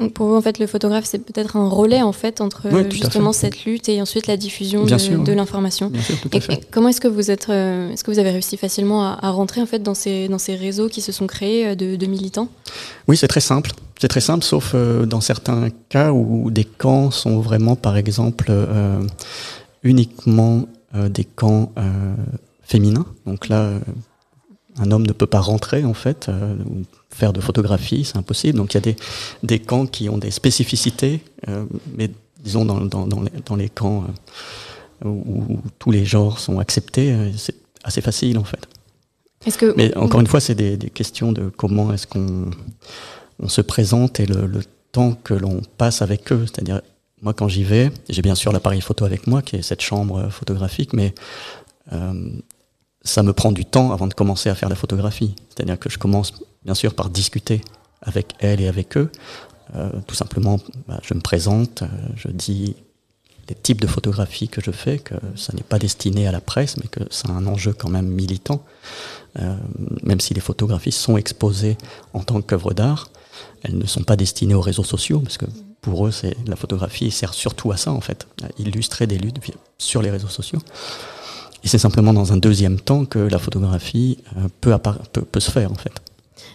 Donc 0.00 0.12
pour 0.12 0.26
vous, 0.26 0.34
en 0.34 0.42
fait, 0.42 0.58
le 0.58 0.66
photographe, 0.66 1.04
c'est 1.06 1.20
peut-être 1.20 1.56
un 1.56 1.68
relais 1.68 2.02
en 2.02 2.12
fait 2.12 2.40
entre 2.40 2.68
justement 2.90 3.32
cette 3.32 3.64
lutte 3.64 3.88
et 3.88 4.02
ensuite 4.02 4.26
la 4.26 4.36
diffusion 4.36 4.84
de, 4.84 5.24
de 5.24 5.32
l'information. 5.32 5.92
comment 6.70 6.88
est-ce 6.88 7.00
que 7.00 7.08
vous 7.08 7.30
êtes, 7.30 7.48
euh, 7.48 7.90
est-ce 7.90 8.02
que 8.02 8.10
vous 8.10 8.18
avez 8.18 8.30
réussi 8.30 8.56
facilement 8.56 9.04
à, 9.04 9.18
à, 9.22 9.30
rentrer 9.30 9.62
en 9.62 9.66
fait 9.66 9.78
dans 9.78 9.94
ces 9.94 10.28
dans 10.28 10.38
ces 10.38 10.56
réseaux 10.56 10.88
qui 10.88 11.00
se 11.00 11.12
sont 11.12 11.26
créés 11.26 11.76
de, 11.76 11.96
de 11.96 12.06
militants? 12.06 12.48
Oui, 13.06 13.16
c'est 13.16 13.28
très 13.28 13.40
simple. 13.40 13.70
C'est 14.00 14.08
très 14.08 14.20
simple, 14.20 14.44
sauf 14.44 14.72
euh, 14.74 15.06
dans 15.06 15.20
certains 15.20 15.70
cas 15.88 16.12
où 16.12 16.52
des 16.52 16.64
camps 16.64 17.10
sont 17.10 17.40
vraiment, 17.40 17.74
par 17.74 17.96
exemple, 17.96 18.46
euh, 18.48 19.00
uniquement 19.82 20.66
euh, 20.94 21.08
des 21.08 21.24
camps 21.24 21.72
féminins. 22.62 23.06
Donc 23.26 23.48
là, 23.48 23.72
un 24.80 24.90
homme 24.90 25.06
ne 25.06 25.12
peut 25.12 25.26
pas 25.26 25.40
rentrer 25.40 25.84
en 25.84 25.94
fait, 25.94 26.28
ou 26.66 26.82
faire 27.10 27.32
de 27.32 27.40
photographie, 27.40 28.04
c'est 28.04 28.16
impossible. 28.16 28.58
Donc 28.58 28.74
il 28.74 28.76
y 28.76 28.78
a 28.78 28.80
des, 28.80 28.96
des 29.42 29.58
camps 29.58 29.86
qui 29.86 30.08
ont 30.08 30.18
des 30.18 30.30
spécificités, 30.30 31.20
mais 31.96 32.10
disons 32.42 32.64
dans, 32.64 32.80
dans, 32.80 33.06
dans, 33.06 33.22
les, 33.22 33.32
dans 33.44 33.56
les, 33.56 33.68
camps 33.68 34.04
où, 35.04 35.08
où, 35.08 35.58
tous 35.78 35.90
les 35.90 36.04
genres 36.04 36.38
sont 36.38 36.58
acceptés, 36.58 37.16
c'est 37.36 37.56
assez 37.84 38.00
facile 38.00 38.38
en 38.38 38.44
fait. 38.44 38.68
Que... 39.56 39.74
Mais 39.76 39.96
encore 39.96 40.20
une 40.20 40.26
fois, 40.26 40.40
c'est 40.40 40.54
des, 40.54 40.76
des 40.76 40.90
questions 40.90 41.32
de 41.32 41.50
comment 41.56 41.92
est-ce 41.92 42.06
qu'on 42.06 42.50
on 43.40 43.48
se 43.48 43.60
présente 43.60 44.20
et 44.20 44.26
le, 44.26 44.62
temps 44.90 45.12
que 45.12 45.34
l'on 45.34 45.60
passe 45.76 46.00
avec 46.00 46.32
eux. 46.32 46.46
C'est-à-dire, 46.46 46.80
moi, 47.20 47.34
quand 47.34 47.46
j'y 47.46 47.62
vais, 47.62 47.90
j'ai 48.08 48.22
bien 48.22 48.34
sûr 48.34 48.52
l'appareil 48.52 48.80
photo 48.80 49.04
avec 49.04 49.26
moi, 49.26 49.42
qui 49.42 49.56
est 49.56 49.62
cette 49.62 49.82
chambre 49.82 50.30
photographique, 50.30 50.94
mais 50.94 51.14
euh, 51.92 52.30
ça 53.08 53.22
me 53.22 53.32
prend 53.32 53.52
du 53.52 53.64
temps 53.64 53.92
avant 53.92 54.06
de 54.06 54.14
commencer 54.14 54.50
à 54.50 54.54
faire 54.54 54.68
la 54.68 54.76
photographie. 54.76 55.34
C'est-à-dire 55.48 55.78
que 55.78 55.88
je 55.88 55.98
commence, 55.98 56.32
bien 56.64 56.74
sûr, 56.74 56.94
par 56.94 57.10
discuter 57.10 57.62
avec 58.02 58.34
elle 58.40 58.60
et 58.60 58.68
avec 58.68 58.96
eux. 58.96 59.10
Euh, 59.74 59.90
tout 60.06 60.14
simplement, 60.14 60.58
bah, 60.86 61.00
je 61.02 61.14
me 61.14 61.20
présente, 61.20 61.82
euh, 61.82 61.86
je 62.16 62.28
dis 62.28 62.76
les 63.48 63.54
types 63.54 63.80
de 63.80 63.86
photographies 63.86 64.48
que 64.48 64.60
je 64.60 64.70
fais, 64.70 64.98
que 64.98 65.14
ça 65.36 65.52
n'est 65.54 65.62
pas 65.62 65.78
destiné 65.78 66.26
à 66.26 66.32
la 66.32 66.40
presse, 66.40 66.76
mais 66.76 66.86
que 66.86 67.00
c'est 67.10 67.30
un 67.30 67.46
enjeu 67.46 67.72
quand 67.72 67.88
même 67.88 68.06
militant, 68.08 68.62
euh, 69.38 69.56
même 70.02 70.20
si 70.20 70.34
les 70.34 70.40
photographies 70.40 70.92
sont 70.92 71.16
exposées 71.16 71.78
en 72.12 72.20
tant 72.20 72.42
qu'œuvre 72.42 72.74
d'art 72.74 73.08
elles 73.62 73.78
ne 73.78 73.86
sont 73.86 74.02
pas 74.02 74.16
destinées 74.16 74.54
aux 74.54 74.60
réseaux 74.60 74.84
sociaux, 74.84 75.20
parce 75.20 75.38
que 75.38 75.46
pour 75.80 76.06
eux, 76.06 76.12
la 76.46 76.56
photographie 76.56 77.10
sert 77.10 77.34
surtout 77.34 77.72
à 77.72 77.76
ça, 77.76 77.92
en 77.92 78.00
fait, 78.00 78.26
à 78.42 78.48
illustrer 78.58 79.06
des 79.06 79.18
luttes 79.18 79.38
sur 79.78 80.02
les 80.02 80.10
réseaux 80.10 80.28
sociaux. 80.28 80.60
Et 81.64 81.68
c'est 81.68 81.78
simplement 81.78 82.12
dans 82.12 82.32
un 82.32 82.36
deuxième 82.36 82.80
temps 82.80 83.04
que 83.04 83.18
la 83.18 83.38
photographie 83.38 84.18
euh, 84.36 84.48
peut, 84.60 84.76
peut, 85.12 85.22
peut, 85.22 85.40
se 85.40 85.50
faire, 85.50 85.72
en 85.72 85.76
fait. 85.76 85.92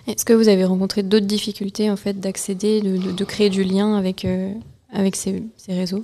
Est-ce 0.07 0.25
que 0.25 0.33
vous 0.33 0.48
avez 0.48 0.65
rencontré 0.65 1.03
d'autres 1.03 1.25
difficultés, 1.25 1.89
en 1.89 1.95
fait, 1.95 2.19
d'accéder, 2.19 2.81
de, 2.81 3.12
de, 3.12 3.25
créer 3.25 3.50
du 3.50 3.63
lien 3.63 3.95
avec, 3.95 4.25
euh, 4.25 4.51
avec 4.91 5.15
ces, 5.15 5.43
ces 5.57 5.74
réseaux? 5.74 6.03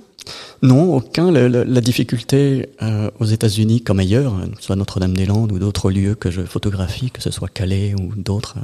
Non, 0.62 0.96
aucun. 0.96 1.30
La, 1.30 1.48
la, 1.48 1.64
la 1.64 1.80
difficulté 1.80 2.68
euh, 2.82 3.10
aux 3.18 3.24
États-Unis 3.24 3.82
comme 3.82 4.00
ailleurs, 4.00 4.34
euh, 4.34 4.46
soit 4.60 4.76
Notre-Dame-des-Landes 4.76 5.52
ou 5.52 5.58
d'autres 5.58 5.90
lieux 5.90 6.14
que 6.14 6.30
je 6.30 6.42
photographie, 6.42 7.10
que 7.10 7.22
ce 7.22 7.30
soit 7.30 7.48
Calais 7.48 7.94
ou 7.94 8.14
d'autres, 8.14 8.56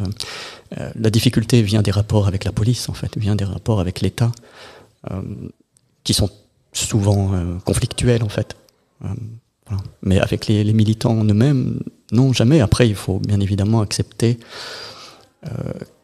euh, 0.78 0.90
la 0.94 1.10
difficulté 1.10 1.62
vient 1.62 1.82
des 1.82 1.90
rapports 1.90 2.26
avec 2.26 2.44
la 2.44 2.52
police, 2.52 2.88
en 2.88 2.92
fait, 2.92 3.16
vient 3.16 3.36
des 3.36 3.44
rapports 3.44 3.80
avec 3.80 4.00
l'État, 4.00 4.32
qui 6.02 6.14
sont 6.14 6.30
souvent 6.72 7.30
conflictuels, 7.64 8.24
en 8.24 8.28
fait. 8.28 8.56
Voilà. 9.68 9.82
Mais 10.02 10.20
avec 10.20 10.46
les, 10.46 10.64
les 10.64 10.72
militants 10.72 11.18
en 11.18 11.24
eux-mêmes, 11.24 11.80
non, 12.12 12.32
jamais. 12.32 12.60
Après, 12.60 12.88
il 12.88 12.94
faut 12.94 13.18
bien 13.18 13.40
évidemment 13.40 13.80
accepter 13.80 14.38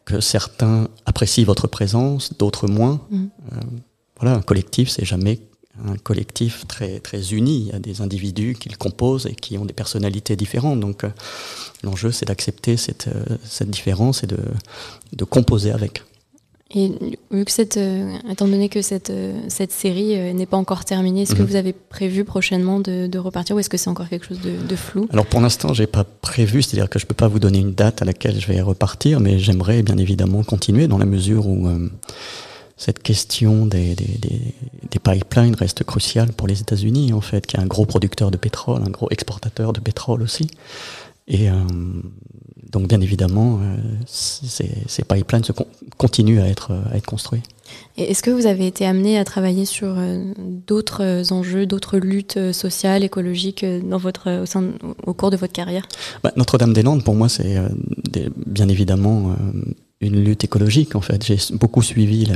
que 0.05 0.19
certains 0.19 0.87
apprécient 1.05 1.45
votre 1.45 1.67
présence, 1.67 2.37
d'autres 2.37 2.67
moins. 2.67 3.01
Mmh 3.09 3.25
voilà, 4.19 4.37
un 4.37 4.41
collectif, 4.41 4.89
c'est 4.89 5.03
jamais 5.03 5.39
un 5.83 5.97
collectif 5.97 6.65
très, 6.67 6.99
très 6.99 7.33
uni. 7.33 7.61
Il 7.61 7.67
y 7.67 7.71
a 7.73 7.79
des 7.79 8.01
individus 8.01 8.55
qui 8.57 8.69
le 8.69 8.77
composent 8.77 9.25
et 9.25 9.35
qui 9.35 9.57
ont 9.57 9.65
des 9.65 9.73
personnalités 9.73 10.35
différentes. 10.35 10.79
Donc 10.79 11.03
l'enjeu, 11.83 12.11
c'est 12.11 12.27
d'accepter 12.27 12.77
cette, 12.77 13.09
cette 13.43 13.69
différence 13.69 14.23
et 14.23 14.27
de, 14.27 14.37
de 15.11 15.23
composer 15.25 15.71
avec. 15.71 16.03
Et 16.75 16.91
vu 17.29 17.45
que 17.45 17.51
cette, 17.51 17.77
euh, 17.77 18.11
étant 18.31 18.47
donné 18.47 18.67
que 18.67 18.81
cette, 18.81 19.11
euh, 19.11 19.39
cette 19.47 19.71
série 19.71 20.17
euh, 20.17 20.33
n'est 20.33 20.47
pas 20.47 20.57
encore 20.57 20.85
terminée, 20.85 21.21
est-ce 21.21 21.35
que 21.35 21.41
mhm. 21.41 21.47
vous 21.47 21.55
avez 21.55 21.73
prévu 21.73 22.23
prochainement 22.23 22.79
de, 22.79 23.05
de 23.05 23.19
repartir 23.19 23.55
ou 23.55 23.59
est-ce 23.59 23.69
que 23.69 23.77
c'est 23.77 23.91
encore 23.91 24.09
quelque 24.09 24.25
chose 24.25 24.41
de, 24.41 24.55
de 24.67 24.75
flou? 24.75 25.07
Alors 25.11 25.27
pour 25.27 25.39
l'instant, 25.39 25.73
j'ai 25.73 25.85
pas 25.85 26.03
prévu, 26.03 26.63
c'est-à-dire 26.63 26.89
que 26.89 26.97
je 26.97 27.05
peux 27.05 27.13
pas 27.13 27.27
vous 27.27 27.39
donner 27.39 27.59
une 27.59 27.73
date 27.73 28.01
à 28.01 28.05
laquelle 28.05 28.39
je 28.39 28.47
vais 28.47 28.59
repartir, 28.61 29.19
mais 29.19 29.37
j'aimerais 29.37 29.83
bien 29.83 29.97
évidemment 29.97 30.43
continuer 30.43 30.87
dans 30.87 30.97
la 30.97 31.05
mesure 31.05 31.47
où 31.47 31.69
cette 32.75 33.03
question 33.03 33.67
des, 33.67 33.93
des, 33.95 34.17
des, 34.19 34.41
des, 34.89 34.99
pipelines 34.99 35.55
reste 35.55 35.83
cruciale 35.83 36.33
pour 36.33 36.47
les 36.47 36.59
États-Unis 36.61 37.13
en 37.13 37.21
fait, 37.21 37.45
qui 37.45 37.55
est 37.55 37.59
un 37.59 37.67
gros 37.67 37.85
producteur 37.85 38.31
de 38.31 38.37
pétrole, 38.37 38.81
un 38.85 38.89
gros 38.89 39.09
exportateur 39.11 39.73
de 39.73 39.79
pétrole 39.79 40.23
aussi. 40.23 40.47
Et 41.27 41.47
donc 42.73 42.87
bien 42.87 42.99
évidemment, 43.01 43.59
euh, 43.61 43.75
ces, 44.07 45.03
pipelines 45.03 45.43
continuent 45.97 46.41
à 46.41 46.47
être, 46.47 46.71
à 46.91 46.97
être 46.97 47.05
construits. 47.05 47.43
Est-ce 47.97 48.23
que 48.23 48.31
vous 48.31 48.47
avez 48.47 48.65
été 48.65 48.85
amené 48.85 49.19
à 49.19 49.23
travailler 49.23 49.65
sur 49.65 49.93
euh, 49.97 50.33
d'autres 50.67 51.31
enjeux, 51.31 51.67
d'autres 51.67 51.99
luttes 51.99 52.51
sociales, 52.51 53.03
écologiques 53.03 53.63
dans 53.63 53.99
votre, 53.99 54.41
au, 54.41 54.45
sein, 54.47 54.71
au 55.05 55.13
cours 55.13 55.29
de 55.29 55.37
votre 55.37 55.53
carrière? 55.53 55.87
Bah, 56.23 56.31
Notre-Dame-des-Landes, 56.35 57.03
pour 57.03 57.13
moi, 57.13 57.29
c'est 57.29 57.57
euh, 57.57 57.69
bien 58.45 58.67
évidemment 58.67 59.35
une 60.01 60.23
lutte 60.23 60.43
écologique. 60.43 60.95
En 60.95 61.01
fait, 61.01 61.23
j'ai 61.23 61.37
beaucoup 61.53 61.83
suivi 61.83 62.27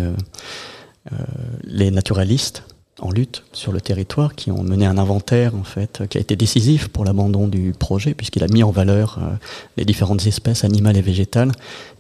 les 1.64 1.90
naturalistes 1.90 2.64
en 3.00 3.12
lutte 3.12 3.44
sur 3.54 3.72
le 3.72 3.80
territoire, 3.80 4.36
qui 4.36 4.52
ont 4.52 4.64
mené 4.64 4.86
un 4.86 4.98
inventaire 4.98 5.56
en 5.56 5.64
fait, 5.64 6.04
qui 6.10 6.18
a 6.18 6.22
été 6.22 6.36
décisif 6.36 6.88
pour 6.88 7.06
l'abandon 7.06 7.48
du 7.48 7.74
projet, 7.78 8.14
puisqu'il 8.14 8.44
a 8.44 8.48
mis 8.48 8.64
en 8.64 8.72
valeur 8.72 9.20
euh, 9.22 9.36
les 9.78 9.86
différentes 9.86 10.26
espèces 10.26 10.64
animales 10.64 10.98
et 10.98 11.02
végétales 11.02 11.52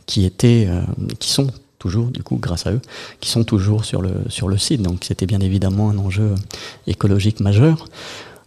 qui 0.06 0.26
étaient, 0.26 0.66
euh, 0.68 0.82
qui 1.20 1.30
sont 1.30 1.48
toujours, 1.78 2.08
du 2.08 2.24
coup, 2.24 2.38
grâce 2.38 2.66
à 2.66 2.72
eux, 2.72 2.82
qui 3.20 3.30
sont 3.30 3.44
toujours 3.44 3.86
sur 3.86 4.02
le 4.02 4.12
sur 4.30 4.48
le 4.48 4.58
site. 4.58 4.82
Donc, 4.82 5.04
c'était 5.04 5.28
bien 5.28 5.40
évidemment 5.40 5.90
un 5.92 5.98
enjeu 6.00 6.34
écologique 6.88 7.40
majeur. 7.40 7.86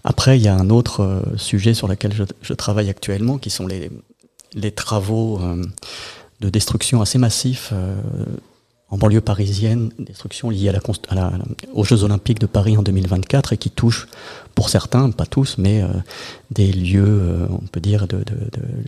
Après, 0.03 0.39
il 0.39 0.43
y 0.43 0.49
a 0.49 0.57
un 0.57 0.71
autre 0.71 1.03
euh, 1.03 1.21
sujet 1.37 1.75
sur 1.75 1.87
lequel 1.87 2.13
je, 2.13 2.25
je, 2.43 2.55
travaille 2.55 2.91
actuellement, 2.91 3.39
qui 3.39 3.51
sont 3.51 3.67
les 3.67 3.91
les 4.55 4.73
travaux 4.73 5.41
de 6.41 6.49
destruction 6.49 7.01
assez 7.01 7.19
massifs 7.19 7.73
en 8.91 8.99
banlieue 8.99 9.21
parisienne, 9.21 9.91
destruction 9.99 10.51
liée 10.51 10.73
aux 11.75 11.85
Jeux 11.85 12.03
Olympiques 12.03 12.41
de 12.41 12.47
Paris 12.47 12.77
en 12.77 12.83
2024 12.83 13.53
et 13.53 13.57
qui 13.57 13.71
touche, 13.71 14.09
pour 14.55 14.69
certains, 14.69 15.11
pas 15.11 15.27
tous, 15.27 15.57
mais 15.59 15.83
euh, 15.83 15.89
des 16.51 16.73
lieux, 16.73 17.05
euh, 17.07 17.47
on 17.51 17.67
peut 17.67 17.81
dire, 17.81 18.07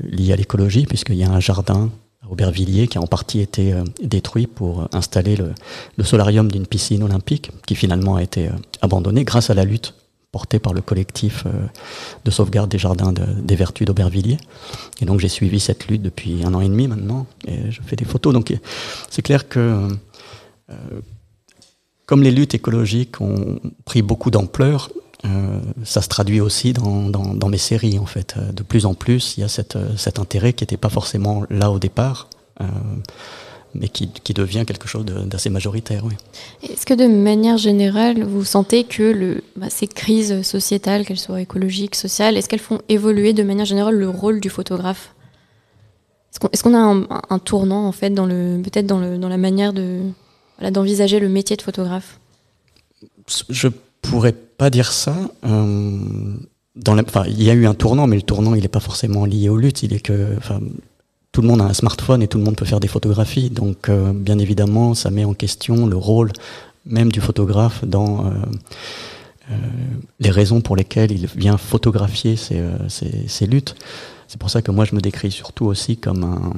liés 0.02 0.32
à 0.32 0.37
l'écologie, 0.37 0.87
puisqu'il 0.87 1.16
y 1.16 1.25
a 1.25 1.30
un 1.30 1.40
jardin 1.40 1.90
à 2.25 2.30
Aubervilliers 2.30 2.88
qui 2.88 2.99
a 2.99 3.00
en 3.00 3.06
partie 3.06 3.40
été 3.40 3.73
euh, 3.73 3.85
détruit 4.02 4.49
pour 4.49 4.88
installer 4.92 5.37
le, 5.37 5.52
le 5.97 6.04
solarium 6.04 6.50
d'une 6.50 6.66
piscine 6.66 7.04
olympique, 7.04 7.52
qui 7.66 7.76
finalement 7.76 8.16
a 8.16 8.23
été 8.23 8.50
abandonné 8.80 9.25
grâce 9.25 9.50
à 9.50 9.54
la 9.54 9.64
lutte 9.64 9.94
porté 10.33 10.59
par 10.59 10.73
le 10.73 10.81
collectif 10.81 11.45
euh, 11.45 11.51
de 12.25 12.31
sauvegarde 12.31 12.71
des 12.71 12.79
jardins 12.79 13.12
des 13.12 13.55
Vertus 13.55 13.87
d'Aubervilliers. 13.87 14.39
Et 15.01 15.05
donc 15.05 15.21
j'ai 15.21 15.29
suivi 15.29 15.61
cette 15.61 15.87
lutte 15.87 16.03
depuis 16.03 16.43
un 16.43 16.55
an 16.55 16.62
et 16.62 16.69
demi 16.69 16.89
maintenant, 16.89 17.27
et 17.47 17.71
je 17.71 17.81
fais 17.83 17.97
des 17.97 18.07
photos. 18.07 18.33
Donc 18.33 18.53
c'est 19.11 19.23
clair 19.23 19.49
que 19.49 19.89
euh, 20.71 21.01
comme 22.07 22.23
les 22.23 22.31
luttes 22.31 22.55
écologiques 22.55 23.21
ont 23.21 23.61
pris 23.85 24.01
beaucoup 24.01 24.31
d'ampleur, 24.31 24.91
euh, 25.27 25.61
ça 25.85 26.01
se 26.01 26.09
traduit 26.09 26.41
aussi 26.41 26.73
dans, 26.73 27.49
mes 27.49 27.59
séries 27.59 27.99
en 27.99 28.07
fait. 28.07 28.37
De 28.39 28.62
plus 28.62 28.87
en 28.87 28.95
plus, 28.95 29.37
il 29.37 29.43
y 29.43 29.45
a 29.45 29.49
cet 29.49 30.19
intérêt 30.19 30.55
qui 30.55 30.65
n'était 30.65 30.79
pas 30.79 30.89
forcément 30.89 31.45
là 31.51 31.71
au 31.71 31.79
départ. 31.79 32.29
Mais 33.75 33.88
qui, 33.88 34.09
qui, 34.09 34.35
devient 34.35 34.64
quelque 34.67 34.88
chose 34.88 35.05
d'assez 35.05 35.50
majoritaire. 35.50 36.05
Oui. 36.05 36.14
Est-ce 36.62 36.85
que 36.87 36.95
de 36.95 37.07
manière 37.07 37.57
générale, 37.57 38.23
vous 38.23 38.45
sentez 38.45 38.85
que 38.85 39.02
le, 39.02 39.43
bah, 39.57 39.71
ces 39.71 39.87
crises 39.87 40.43
sociétales, 40.43 41.07
qu'elles 41.07 41.19
soient 41.19 41.41
écologiques, 41.41 41.95
sociales, 41.95 42.37
est-ce 42.37 42.49
qu'elles 42.49 42.61
font 42.61 42.81
évoluer 42.88 43.33
de 43.33 43.43
manière 43.43 43.64
générale 43.64 43.97
le 43.97 44.09
rôle 44.09 44.41
du 44.41 44.50
photographe? 44.50 45.14
Est-ce 46.52 46.62
qu'on 46.62 46.73
est 46.73 46.76
a 46.76 46.81
un, 46.81 47.07
un, 47.29 47.38
tournant 47.38 47.87
en 47.87 47.93
fait 47.93 48.11
dans 48.11 48.25
le 48.25 48.61
peut-être 48.62 48.87
dans, 48.87 48.99
le, 48.99 49.19
dans 49.19 49.29
la 49.29 49.37
manière 49.37 49.73
de 49.75 50.00
voilà, 50.59 50.71
d'envisager 50.71 51.21
le 51.21 51.29
métier 51.29 51.57
de 51.57 51.62
photographe? 51.62 52.19
Je 53.50 53.69
pourrais 54.00 54.33
pas 54.33 54.71
dire 54.71 54.93
ça. 54.93 55.14
Euh, 55.45 55.99
dans 56.75 56.95
la, 56.95 57.05
il 57.29 57.43
y 57.43 57.50
a 57.50 57.55
eu 57.55 57.67
un 57.67 57.75
tournant, 57.75 58.07
mais 58.07 58.17
le 58.17 58.23
tournant, 58.23 58.55
il 58.55 58.62
n'est 58.62 58.69
pas 58.69 58.81
forcément 58.81 59.25
lié 59.26 59.49
aux 59.49 59.57
luttes. 59.59 59.83
Il 59.83 59.93
est 59.93 60.00
que, 60.00 60.37
tout 61.33 61.41
le 61.41 61.49
monde 61.49 61.62
a 61.62 61.65
un 61.65 61.73
smartphone 61.73 62.23
et 62.23 62.29
tout 62.29 62.39
le 62.39 62.45
monde 62.45 62.57
peut 62.57 62.67
faire 62.67 62.81
des 62.81 62.89
photographies. 62.89 63.49
Donc, 63.49 63.89
euh, 63.89 64.12
bien 64.12 64.39
évidemment, 64.39 64.95
ça 64.95 65.11
met 65.11 65.25
en 65.25 65.35
question 65.35 65.87
le 65.87 65.97
rôle 65.97 66.31
même 66.85 67.11
du 67.11 67.21
photographe 67.21 67.85
dans 67.85 68.27
euh, 68.27 68.31
euh, 69.51 69.55
les 70.21 70.31
raisons 70.31 70.61
pour 70.61 70.77
lesquelles 70.77 71.11
il 71.11 71.27
vient 71.27 71.57
photographier 71.57 72.37
ces, 72.37 72.61
ces 72.89 73.47
luttes. 73.47 73.75
C'est 74.29 74.39
pour 74.39 74.51
ça 74.51 74.62
que 74.62 74.71
moi, 74.71 74.85
je 74.85 74.95
me 74.95 75.01
décris 75.01 75.31
surtout 75.31 75.67
aussi 75.67 75.97
comme 75.97 76.25
un, 76.25 76.53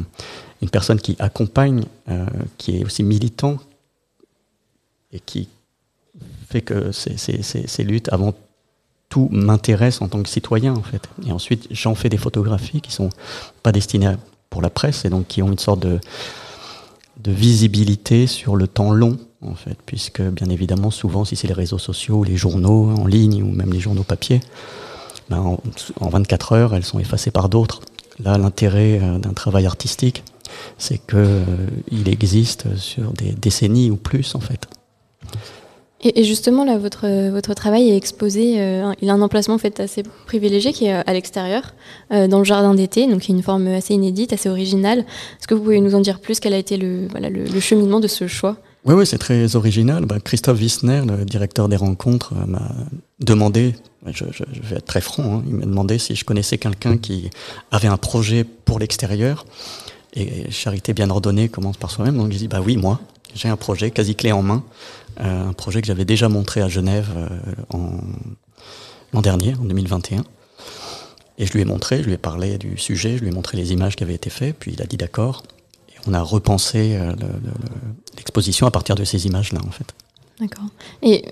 une 0.61 0.71
personne 0.71 0.99
qui 0.99 1.17
accompagne, 1.19 1.85
qui 2.57 2.79
est 2.79 2.85
aussi 2.85 3.03
militant 3.03 3.59
et 5.13 5.21
qui 5.21 5.49
fait 6.49 6.63
que 6.63 6.93
ces, 6.93 7.17
ces 7.17 7.85
luttes, 7.85 8.09
avant 8.13 8.33
tout, 9.09 9.29
m'intéressent 9.33 10.03
en 10.03 10.09
tant 10.09 10.23
que 10.23 10.29
citoyen, 10.29 10.73
en 10.75 10.83
fait. 10.83 11.03
Et 11.27 11.33
ensuite, 11.33 11.67
j'en 11.71 11.95
fais 11.97 12.09
des 12.09 12.17
photographies 12.17 12.81
qui 12.81 12.93
sont 12.93 13.11
pas 13.63 13.73
destinées 13.73 14.07
à 14.07 14.17
pour 14.55 14.63
la 14.63 14.71
presse 14.71 15.05
et 15.05 15.11
donc 15.11 15.27
qui 15.27 15.43
ont 15.43 15.51
une 15.51 15.59
sorte 15.59 15.81
de, 15.81 15.99
visibilité 17.27 18.29
sur 18.29 18.55
le 18.55 18.69
temps 18.69 18.93
long 18.93 19.19
en 19.43 19.57
fait, 19.57 19.77
puisque 19.85 20.23
bien 20.23 20.49
évidemment 20.49 20.93
souvent 20.93 21.25
si 21.25 21.35
c'est 21.35 21.49
les 21.49 21.55
réseaux 21.55 21.79
sociaux, 21.79 22.23
les 22.23 22.37
journaux 22.37 22.95
en 22.97 23.07
ligne 23.07 23.43
ou 23.43 23.51
même 23.51 23.73
les 23.73 23.81
journaux 23.81 24.05
papier, 24.05 24.41
ben, 25.29 25.39
en, 25.39 25.59
en, 26.01 26.09
24 26.09 26.53
heures 26.53 26.75
elles 26.75 26.85
sont 26.85 27.01
effacées 27.01 27.33
par 27.33 27.49
d'autres. 27.49 27.81
Là 28.23 28.39
l'intérêt 28.39 29.01
euh, 29.03 29.19
d'un 29.19 29.33
travail 29.33 29.67
artistique, 29.67 30.23
c'est 30.79 30.99
que 30.99 31.17
euh, 31.17 31.45
il 31.91 32.09
existe 32.09 32.77
sur 32.77 33.13
des 33.13 33.33
décennies 33.33 33.91
ou 33.91 33.97
plus 33.97 34.37
en 34.37 34.41
fait. 34.41 34.69
Et, 36.07 36.23
justement, 36.23 36.67
là, 36.67 36.77
votre, 36.77 37.31
votre 37.31 37.55
travail 37.55 37.89
est 37.89 37.97
exposé, 37.97 38.61
euh, 38.61 38.93
il 39.01 39.09
a 39.09 39.15
un 39.15 39.23
emplacement 39.23 39.57
fait 39.57 39.81
assez 39.81 40.03
privilégié 40.27 40.75
qui 40.75 40.85
est 40.85 40.93
à 40.93 41.13
l'extérieur, 41.15 41.75
euh, 42.13 42.29
dans 42.29 42.39
le 42.39 42.45
jardin 42.45 42.75
d'été, 42.75 43.07
donc 43.07 43.23
qui 43.23 43.33
est 43.33 43.35
une 43.35 43.43
forme 43.43 43.69
assez 43.69 43.95
inédite, 43.95 44.35
assez 44.35 44.51
originale. 44.51 44.99
Est-ce 44.99 45.47
que 45.47 45.55
vous 45.55 45.63
pouvez 45.63 45.81
nous 45.81 45.95
en 45.95 46.01
dire 46.01 46.21
plus? 46.21 46.41
Quel 46.41 46.53
a 46.53 46.59
été 46.59 46.77
le, 46.77 47.09
voilà, 47.09 47.31
le, 47.31 47.59
cheminement 47.59 48.01
de 48.01 48.07
ce 48.07 48.27
choix? 48.27 48.59
Oui, 48.85 48.95
oui, 48.95 49.07
c'est 49.07 49.17
très 49.17 49.57
original. 49.57 50.05
Bah, 50.05 50.17
Christophe 50.23 50.61
Wissner, 50.61 51.01
le 51.07 51.25
directeur 51.25 51.71
des 51.71 51.77
rencontres, 51.77 52.35
euh, 52.35 52.47
m'a 52.47 52.69
demandé, 53.21 53.75
je, 54.05 54.25
vais 54.63 54.77
être 54.77 54.85
très 54.85 55.01
franc, 55.01 55.37
hein, 55.37 55.43
il 55.47 55.55
m'a 55.55 55.65
demandé 55.65 55.97
si 55.97 56.15
je 56.15 56.27
connaissais 56.27 56.59
quelqu'un 56.59 56.99
qui 56.99 57.31
avait 57.71 57.89
un 57.89 57.97
projet 57.97 58.45
pour 58.45 58.79
l'extérieur. 58.79 59.47
Et 60.13 60.51
Charité 60.51 60.93
bien 60.93 61.09
ordonnée 61.09 61.49
commence 61.49 61.79
par 61.79 61.91
soi-même, 61.91 62.19
donc 62.19 62.31
je 62.31 62.37
dis, 62.37 62.49
bah 62.49 62.61
oui, 62.65 62.77
moi, 62.77 63.01
j'ai 63.35 63.49
un 63.49 63.57
projet 63.57 63.91
quasi 63.91 64.15
clé 64.15 64.33
en 64.33 64.43
main 64.43 64.65
euh, 65.21 65.49
un 65.49 65.53
projet 65.53 65.81
que 65.81 65.87
j'avais 65.87 66.05
déjà 66.05 66.29
montré 66.29 66.61
à 66.61 66.69
Genève 66.69 67.09
euh, 67.17 67.79
l'an 69.13 69.21
dernier, 69.21 69.55
en 69.55 69.65
2021. 69.65 70.25
Et 71.39 71.47
je 71.47 71.53
lui 71.53 71.61
ai 71.61 71.65
montré, 71.65 71.99
je 71.99 72.07
lui 72.07 72.15
ai 72.15 72.19
parlé 72.19 72.59
du 72.59 72.77
sujet, 72.79 73.17
je 73.17 73.23
lui 73.23 73.29
ai 73.29 73.33
montré 73.33 73.57
les 73.57 73.73
images 73.73 73.97
qui 73.97 74.03
avaient 74.03 74.15
été 74.15 74.31
faites, 74.31 74.57
puis 74.59 74.73
il 74.73 74.83
a 74.83 74.87
dit 74.87 74.97
d'accord. 74.97 75.43
Et 75.91 75.99
on 76.07 76.15
a 76.15 76.21
repensé 76.21 76.97
euh, 76.97 77.13
l'exposition 78.17 78.67
à 78.67 78.71
partir 78.71 78.95
de 78.97 79.05
ces 79.05 79.27
images-là, 79.27 79.61
en 79.67 79.71
fait. 79.71 79.87
D'accord. 80.41 80.65
Et 81.03 81.25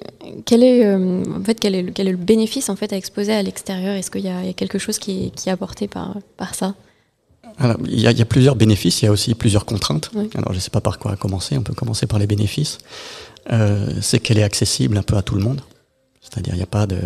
quel 0.44 0.62
est, 0.62 0.94
en 0.94 1.42
fait, 1.44 1.58
quel 1.58 1.74
est, 1.74 1.82
le, 1.82 1.90
quel 1.90 2.06
est 2.06 2.12
le 2.12 2.16
bénéfice 2.16 2.68
en 2.68 2.76
fait 2.76 2.92
à 2.92 2.96
exposer 2.96 3.32
à 3.32 3.42
l'extérieur? 3.42 3.96
Est-ce 3.96 4.12
qu'il 4.12 4.20
y, 4.20 4.28
y, 4.28 4.48
a 4.48 4.52
quelque 4.52 4.78
chose 4.78 5.00
qui 5.00 5.26
est, 5.26 5.30
qui 5.30 5.48
est 5.48 5.52
apporté 5.52 5.88
par, 5.88 6.18
par 6.36 6.54
ça? 6.54 6.74
Alors, 7.62 7.76
il, 7.86 8.00
y 8.00 8.08
a, 8.08 8.10
il 8.10 8.18
y, 8.18 8.22
a, 8.22 8.24
plusieurs 8.24 8.56
bénéfices, 8.56 9.02
il 9.02 9.04
y 9.04 9.08
a 9.08 9.12
aussi 9.12 9.34
plusieurs 9.34 9.64
contraintes. 9.64 10.10
Oui. 10.14 10.28
Alors, 10.34 10.50
je 10.50 10.56
ne 10.56 10.60
sais 10.60 10.70
pas 10.70 10.80
par 10.80 10.98
quoi 10.98 11.14
commencer. 11.14 11.56
On 11.56 11.62
peut 11.62 11.74
commencer 11.74 12.06
par 12.08 12.18
les 12.18 12.26
bénéfices. 12.26 12.78
Euh, 13.52 13.86
c'est 14.00 14.18
qu'elle 14.18 14.38
est 14.38 14.42
accessible 14.42 14.98
un 14.98 15.02
peu 15.02 15.16
à 15.16 15.22
tout 15.22 15.36
le 15.36 15.42
monde. 15.42 15.60
C'est-à-dire, 16.20 16.54
il 16.54 16.56
n'y 16.56 16.64
a 16.64 16.66
pas 16.66 16.86
de 16.86 17.00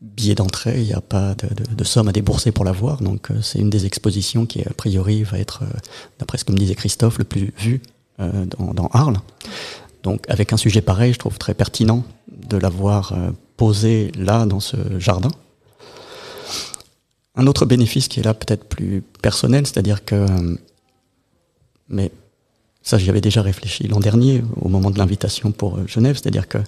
billet 0.00 0.34
d'entrée, 0.34 0.80
il 0.80 0.86
n'y 0.86 0.94
a 0.94 1.02
pas 1.02 1.34
de, 1.34 1.48
de, 1.54 1.74
de, 1.74 1.84
somme 1.84 2.08
à 2.08 2.12
débourser 2.12 2.52
pour 2.52 2.64
la 2.64 2.72
voir. 2.72 3.02
Donc, 3.02 3.30
euh, 3.30 3.42
c'est 3.42 3.58
une 3.58 3.68
des 3.68 3.84
expositions 3.84 4.46
qui, 4.46 4.62
a 4.62 4.72
priori, 4.74 5.24
va 5.24 5.38
être, 5.38 5.62
euh, 5.62 5.78
d'après 6.18 6.38
ce 6.38 6.44
que 6.44 6.52
me 6.52 6.56
disait 6.56 6.74
Christophe, 6.74 7.18
le 7.18 7.24
plus 7.24 7.52
vu 7.58 7.82
dans, 8.18 8.74
dans, 8.74 8.88
Arles. 8.88 9.18
Donc, 10.02 10.24
avec 10.28 10.52
un 10.52 10.56
sujet 10.56 10.80
pareil, 10.80 11.12
je 11.12 11.20
trouve 11.20 11.38
très 11.38 11.54
pertinent 11.54 12.02
de 12.48 12.56
l'avoir 12.56 13.14
posé 13.56 14.10
là, 14.18 14.44
dans 14.44 14.58
ce 14.58 14.76
jardin. 14.98 15.30
Un 17.38 17.46
autre 17.46 17.64
bénéfice 17.64 18.08
qui 18.08 18.20
est 18.20 18.24
là 18.24 18.34
peut-être 18.34 18.64
plus 18.64 19.02
personnel, 19.22 19.66
c'est-à-dire 19.66 20.04
que, 20.04 20.26
mais 21.88 22.10
ça, 22.82 22.98
j'y 22.98 23.08
avais 23.10 23.20
déjà 23.20 23.42
réfléchi 23.42 23.86
l'an 23.86 24.00
dernier, 24.00 24.42
au 24.60 24.68
moment 24.68 24.90
de 24.90 24.98
l'invitation 24.98 25.52
pour 25.52 25.76
euh, 25.76 25.86
Genève, 25.86 26.16
c'est-à-dire 26.16 26.48
que 26.48 26.58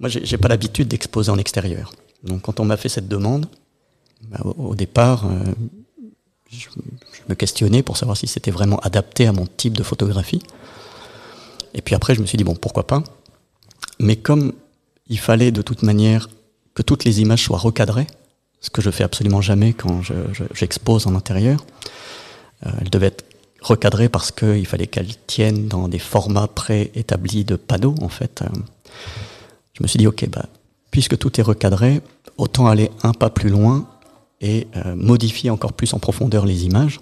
moi, 0.00 0.08
j'ai 0.08 0.38
pas 0.38 0.48
l'habitude 0.48 0.88
d'exposer 0.88 1.30
en 1.30 1.38
extérieur. 1.38 1.92
Donc, 2.22 2.42
quand 2.42 2.60
on 2.60 2.64
m'a 2.64 2.76
fait 2.76 2.88
cette 2.88 3.08
demande, 3.08 3.46
bah, 4.30 4.38
au, 4.44 4.74
départ, 4.74 5.26
euh, 5.26 5.30
je, 6.50 6.68
me 7.28 7.34
questionnais 7.34 7.82
pour 7.82 7.96
savoir 7.96 8.16
si 8.16 8.26
c'était 8.26 8.50
vraiment 8.50 8.78
adapté 8.78 9.26
à 9.26 9.32
mon 9.32 9.46
type 9.46 9.76
de 9.76 9.82
photographie. 9.82 10.42
Et 11.74 11.82
puis 11.82 11.94
après, 11.94 12.14
je 12.14 12.20
me 12.20 12.26
suis 12.26 12.38
dit, 12.38 12.44
bon, 12.44 12.54
pourquoi 12.54 12.86
pas? 12.86 13.02
Mais 14.00 14.16
comme 14.16 14.52
il 15.08 15.18
fallait 15.18 15.50
de 15.50 15.62
toute 15.62 15.82
manière 15.82 16.28
que 16.74 16.82
toutes 16.82 17.04
les 17.04 17.20
images 17.20 17.42
soient 17.42 17.58
recadrées, 17.58 18.06
ce 18.60 18.70
que 18.70 18.82
je 18.82 18.90
fais 18.90 19.04
absolument 19.04 19.40
jamais 19.40 19.72
quand 19.72 20.02
j'expose 20.54 21.06
en 21.06 21.14
intérieur, 21.14 21.64
euh, 22.66 22.70
elles 22.80 22.90
devaient 22.90 23.08
être 23.08 23.24
recadrées 23.60 24.08
parce 24.08 24.30
qu'il 24.30 24.66
fallait 24.66 24.86
qu'elles 24.86 25.16
tiennent 25.26 25.68
dans 25.68 25.88
des 25.88 25.98
formats 25.98 26.48
préétablis 26.48 27.44
de 27.44 27.56
panneaux, 27.56 27.94
en 28.00 28.08
fait. 28.08 28.42
Euh, 28.42 28.58
je 29.74 29.82
me 29.82 29.88
suis 29.88 29.98
dit, 29.98 30.06
ok, 30.06 30.28
bah, 30.28 30.46
puisque 30.90 31.18
tout 31.18 31.40
est 31.40 31.42
recadré, 31.42 32.00
autant 32.36 32.66
aller 32.66 32.90
un 33.02 33.12
pas 33.12 33.30
plus 33.30 33.50
loin 33.50 33.88
et 34.40 34.68
euh, 34.76 34.94
modifier 34.94 35.50
encore 35.50 35.72
plus 35.72 35.92
en 35.94 35.98
profondeur 35.98 36.46
les 36.46 36.64
images. 36.64 36.98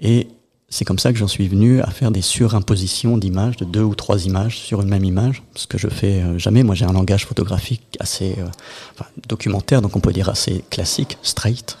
Et 0.00 0.28
c'est 0.68 0.84
comme 0.84 0.98
ça 0.98 1.12
que 1.12 1.18
j'en 1.18 1.28
suis 1.28 1.48
venu 1.48 1.80
à 1.80 1.90
faire 1.90 2.10
des 2.10 2.20
surimpositions 2.20 3.16
d'images, 3.16 3.56
de 3.56 3.64
deux 3.64 3.82
ou 3.82 3.94
trois 3.94 4.26
images 4.26 4.58
sur 4.58 4.82
une 4.82 4.88
même 4.88 5.04
image, 5.04 5.42
ce 5.54 5.66
que 5.66 5.78
je 5.78 5.88
fais 5.88 6.22
euh, 6.22 6.38
jamais. 6.38 6.62
Moi, 6.62 6.74
j'ai 6.74 6.84
un 6.84 6.92
langage 6.92 7.24
photographique 7.24 7.96
assez 8.00 8.36
euh, 8.38 9.04
documentaire, 9.26 9.80
donc 9.80 9.96
on 9.96 10.00
peut 10.00 10.12
dire 10.12 10.28
assez 10.28 10.62
classique, 10.70 11.16
straight. 11.22 11.78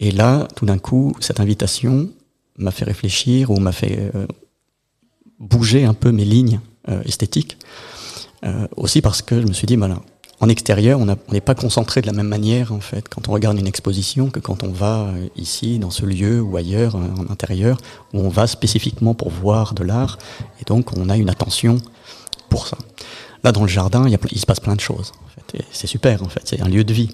et 0.00 0.10
là, 0.10 0.48
tout 0.56 0.66
d'un 0.66 0.78
coup, 0.78 1.14
cette 1.20 1.40
invitation 1.40 2.10
m'a 2.58 2.70
fait 2.70 2.84
réfléchir 2.84 3.50
ou 3.50 3.60
m'a 3.60 3.72
fait 3.72 4.10
bouger 5.38 5.84
un 5.84 5.94
peu 5.94 6.10
mes 6.10 6.24
lignes 6.24 6.60
esthétiques. 7.04 7.58
aussi 8.76 9.00
parce 9.00 9.22
que 9.22 9.40
je 9.40 9.46
me 9.46 9.52
suis 9.52 9.66
dit, 9.66 9.76
voilà, 9.76 10.00
en 10.40 10.48
extérieur, 10.50 11.00
on 11.00 11.06
n'est 11.06 11.40
pas 11.40 11.54
concentré 11.54 12.02
de 12.02 12.06
la 12.06 12.12
même 12.12 12.28
manière 12.28 12.72
en 12.72 12.80
fait 12.80 13.08
quand 13.08 13.28
on 13.28 13.32
regarde 13.32 13.58
une 13.58 13.66
exposition 13.66 14.28
que 14.28 14.38
quand 14.38 14.64
on 14.64 14.70
va 14.70 15.06
euh, 15.06 15.28
ici 15.36 15.78
dans 15.78 15.90
ce 15.90 16.04
lieu 16.04 16.42
ou 16.42 16.58
ailleurs 16.58 16.96
euh, 16.96 17.08
en 17.18 17.32
intérieur 17.32 17.78
où 18.12 18.20
on 18.20 18.28
va 18.28 18.46
spécifiquement 18.46 19.14
pour 19.14 19.30
voir 19.30 19.72
de 19.72 19.82
l'art 19.82 20.18
et 20.60 20.64
donc 20.64 20.96
on 20.96 21.08
a 21.08 21.16
une 21.16 21.30
attention 21.30 21.78
pour 22.50 22.66
ça. 22.66 22.76
Là 23.44 23.52
dans 23.52 23.62
le 23.62 23.68
jardin, 23.68 24.06
il, 24.08 24.38
se 24.38 24.44
passe 24.44 24.60
plein 24.60 24.76
de 24.76 24.80
choses. 24.80 25.12
C'est 25.70 25.86
super 25.86 26.22
en 26.22 26.28
fait, 26.28 26.42
c'est 26.44 26.60
un 26.60 26.68
lieu 26.68 26.84
de 26.84 26.92
vie. 26.92 27.10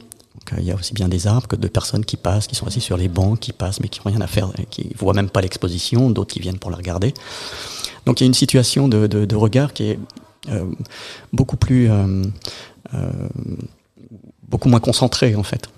Euh, 0.53 0.57
il 0.59 0.65
y 0.65 0.73
a 0.73 0.75
aussi 0.75 0.93
bien 0.93 1.09
des 1.09 1.29
arbres 1.29 1.47
que 1.47 1.55
de 1.55 1.69
personnes 1.69 2.05
qui 2.05 2.17
passent, 2.17 2.49
qui 2.49 2.57
sont 2.57 2.67
assis 2.67 2.81
sur 2.81 2.97
les 2.97 3.09
bancs, 3.09 3.39
qui 3.39 3.53
passent 3.53 3.79
mais 3.79 3.89
qui 3.89 4.01
n'ont 4.01 4.11
rien 4.13 4.21
à 4.21 4.27
faire, 4.27 4.51
qui 4.69 4.91
voient 4.99 5.15
même 5.15 5.31
pas 5.31 5.43
l'exposition, 5.43 6.11
d'autres 6.11 6.35
qui 6.35 6.41
viennent 6.41 6.59
pour 6.59 6.73
la 6.73 6.77
regarder. 6.77 7.15
Donc 8.05 8.21
il 8.21 8.25
y 8.25 8.27
a 8.27 8.29
une 8.29 8.35
situation 8.35 8.89
de, 8.89 9.37
regard 9.37 9.73
qui 9.73 9.91
est 9.91 9.99
beaucoup 11.33 11.57
plus 11.57 11.89
beaucoup 14.49 14.69
moins 14.69 14.81
concentré 14.81 15.35
en 15.35 15.43
fait. 15.43 15.69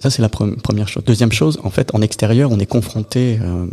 Ça, 0.00 0.10
c'est 0.10 0.22
la 0.22 0.28
première 0.28 0.86
chose. 0.86 1.02
Deuxième 1.04 1.32
chose, 1.32 1.58
en 1.64 1.70
fait, 1.70 1.92
en 1.92 2.00
extérieur, 2.02 2.52
on 2.52 2.60
est 2.60 2.66
confronté, 2.66 3.36
euh, 3.42 3.66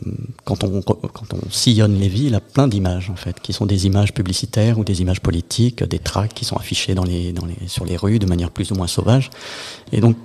quand, 0.43 0.63
on, 0.63 0.81
quand 0.81 1.33
on 1.33 1.51
sillonne 1.51 1.99
les 1.99 2.07
villes, 2.07 2.33
à 2.33 2.39
plein 2.39 2.67
d'images, 2.67 3.11
en 3.11 3.15
fait, 3.15 3.39
qui 3.39 3.53
sont 3.53 3.67
des 3.67 3.85
images 3.85 4.11
publicitaires 4.11 4.79
ou 4.79 4.83
des 4.83 5.01
images 5.03 5.21
politiques, 5.21 5.83
des 5.83 5.99
tracts 5.99 6.33
qui 6.33 6.43
sont 6.43 6.55
affichés 6.55 6.95
dans 6.95 7.03
les, 7.03 7.31
dans 7.31 7.45
les, 7.45 7.67
sur 7.67 7.85
les 7.85 7.95
rues 7.95 8.17
de 8.17 8.25
manière 8.25 8.49
plus 8.49 8.71
ou 8.71 8.75
moins 8.75 8.87
sauvage. 8.87 9.29
Et 9.91 10.01
donc, 10.01 10.17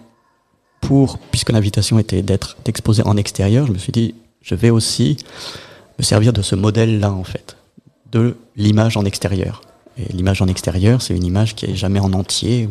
pour, 0.81 1.19
puisque 1.31 1.51
l'invitation 1.51 1.99
était 1.99 2.23
d'être 2.23 2.57
exposé 2.65 3.03
en 3.05 3.19
extérieur, 3.19 3.67
je 3.67 3.73
me 3.73 3.79
suis 3.79 3.93
dit, 3.93 4.15
je 4.41 4.55
vais 4.55 4.71
aussi 4.71 5.19
me 5.99 6.03
servir 6.03 6.33
de 6.33 6.41
ce 6.41 6.55
modèle-là, 6.55 7.13
en 7.13 7.25
fait, 7.25 7.59
de 8.11 8.39
l'image 8.57 8.97
en 8.97 9.05
extérieur. 9.05 9.61
Et 9.99 10.13
l'image 10.13 10.43
en 10.43 10.47
extérieur, 10.49 11.03
c'est 11.03 11.17
une 11.17 11.25
image 11.25 11.55
qui 11.55 11.67
est 11.67 11.75
jamais 11.75 12.01
en 12.01 12.13
entier. 12.13 12.69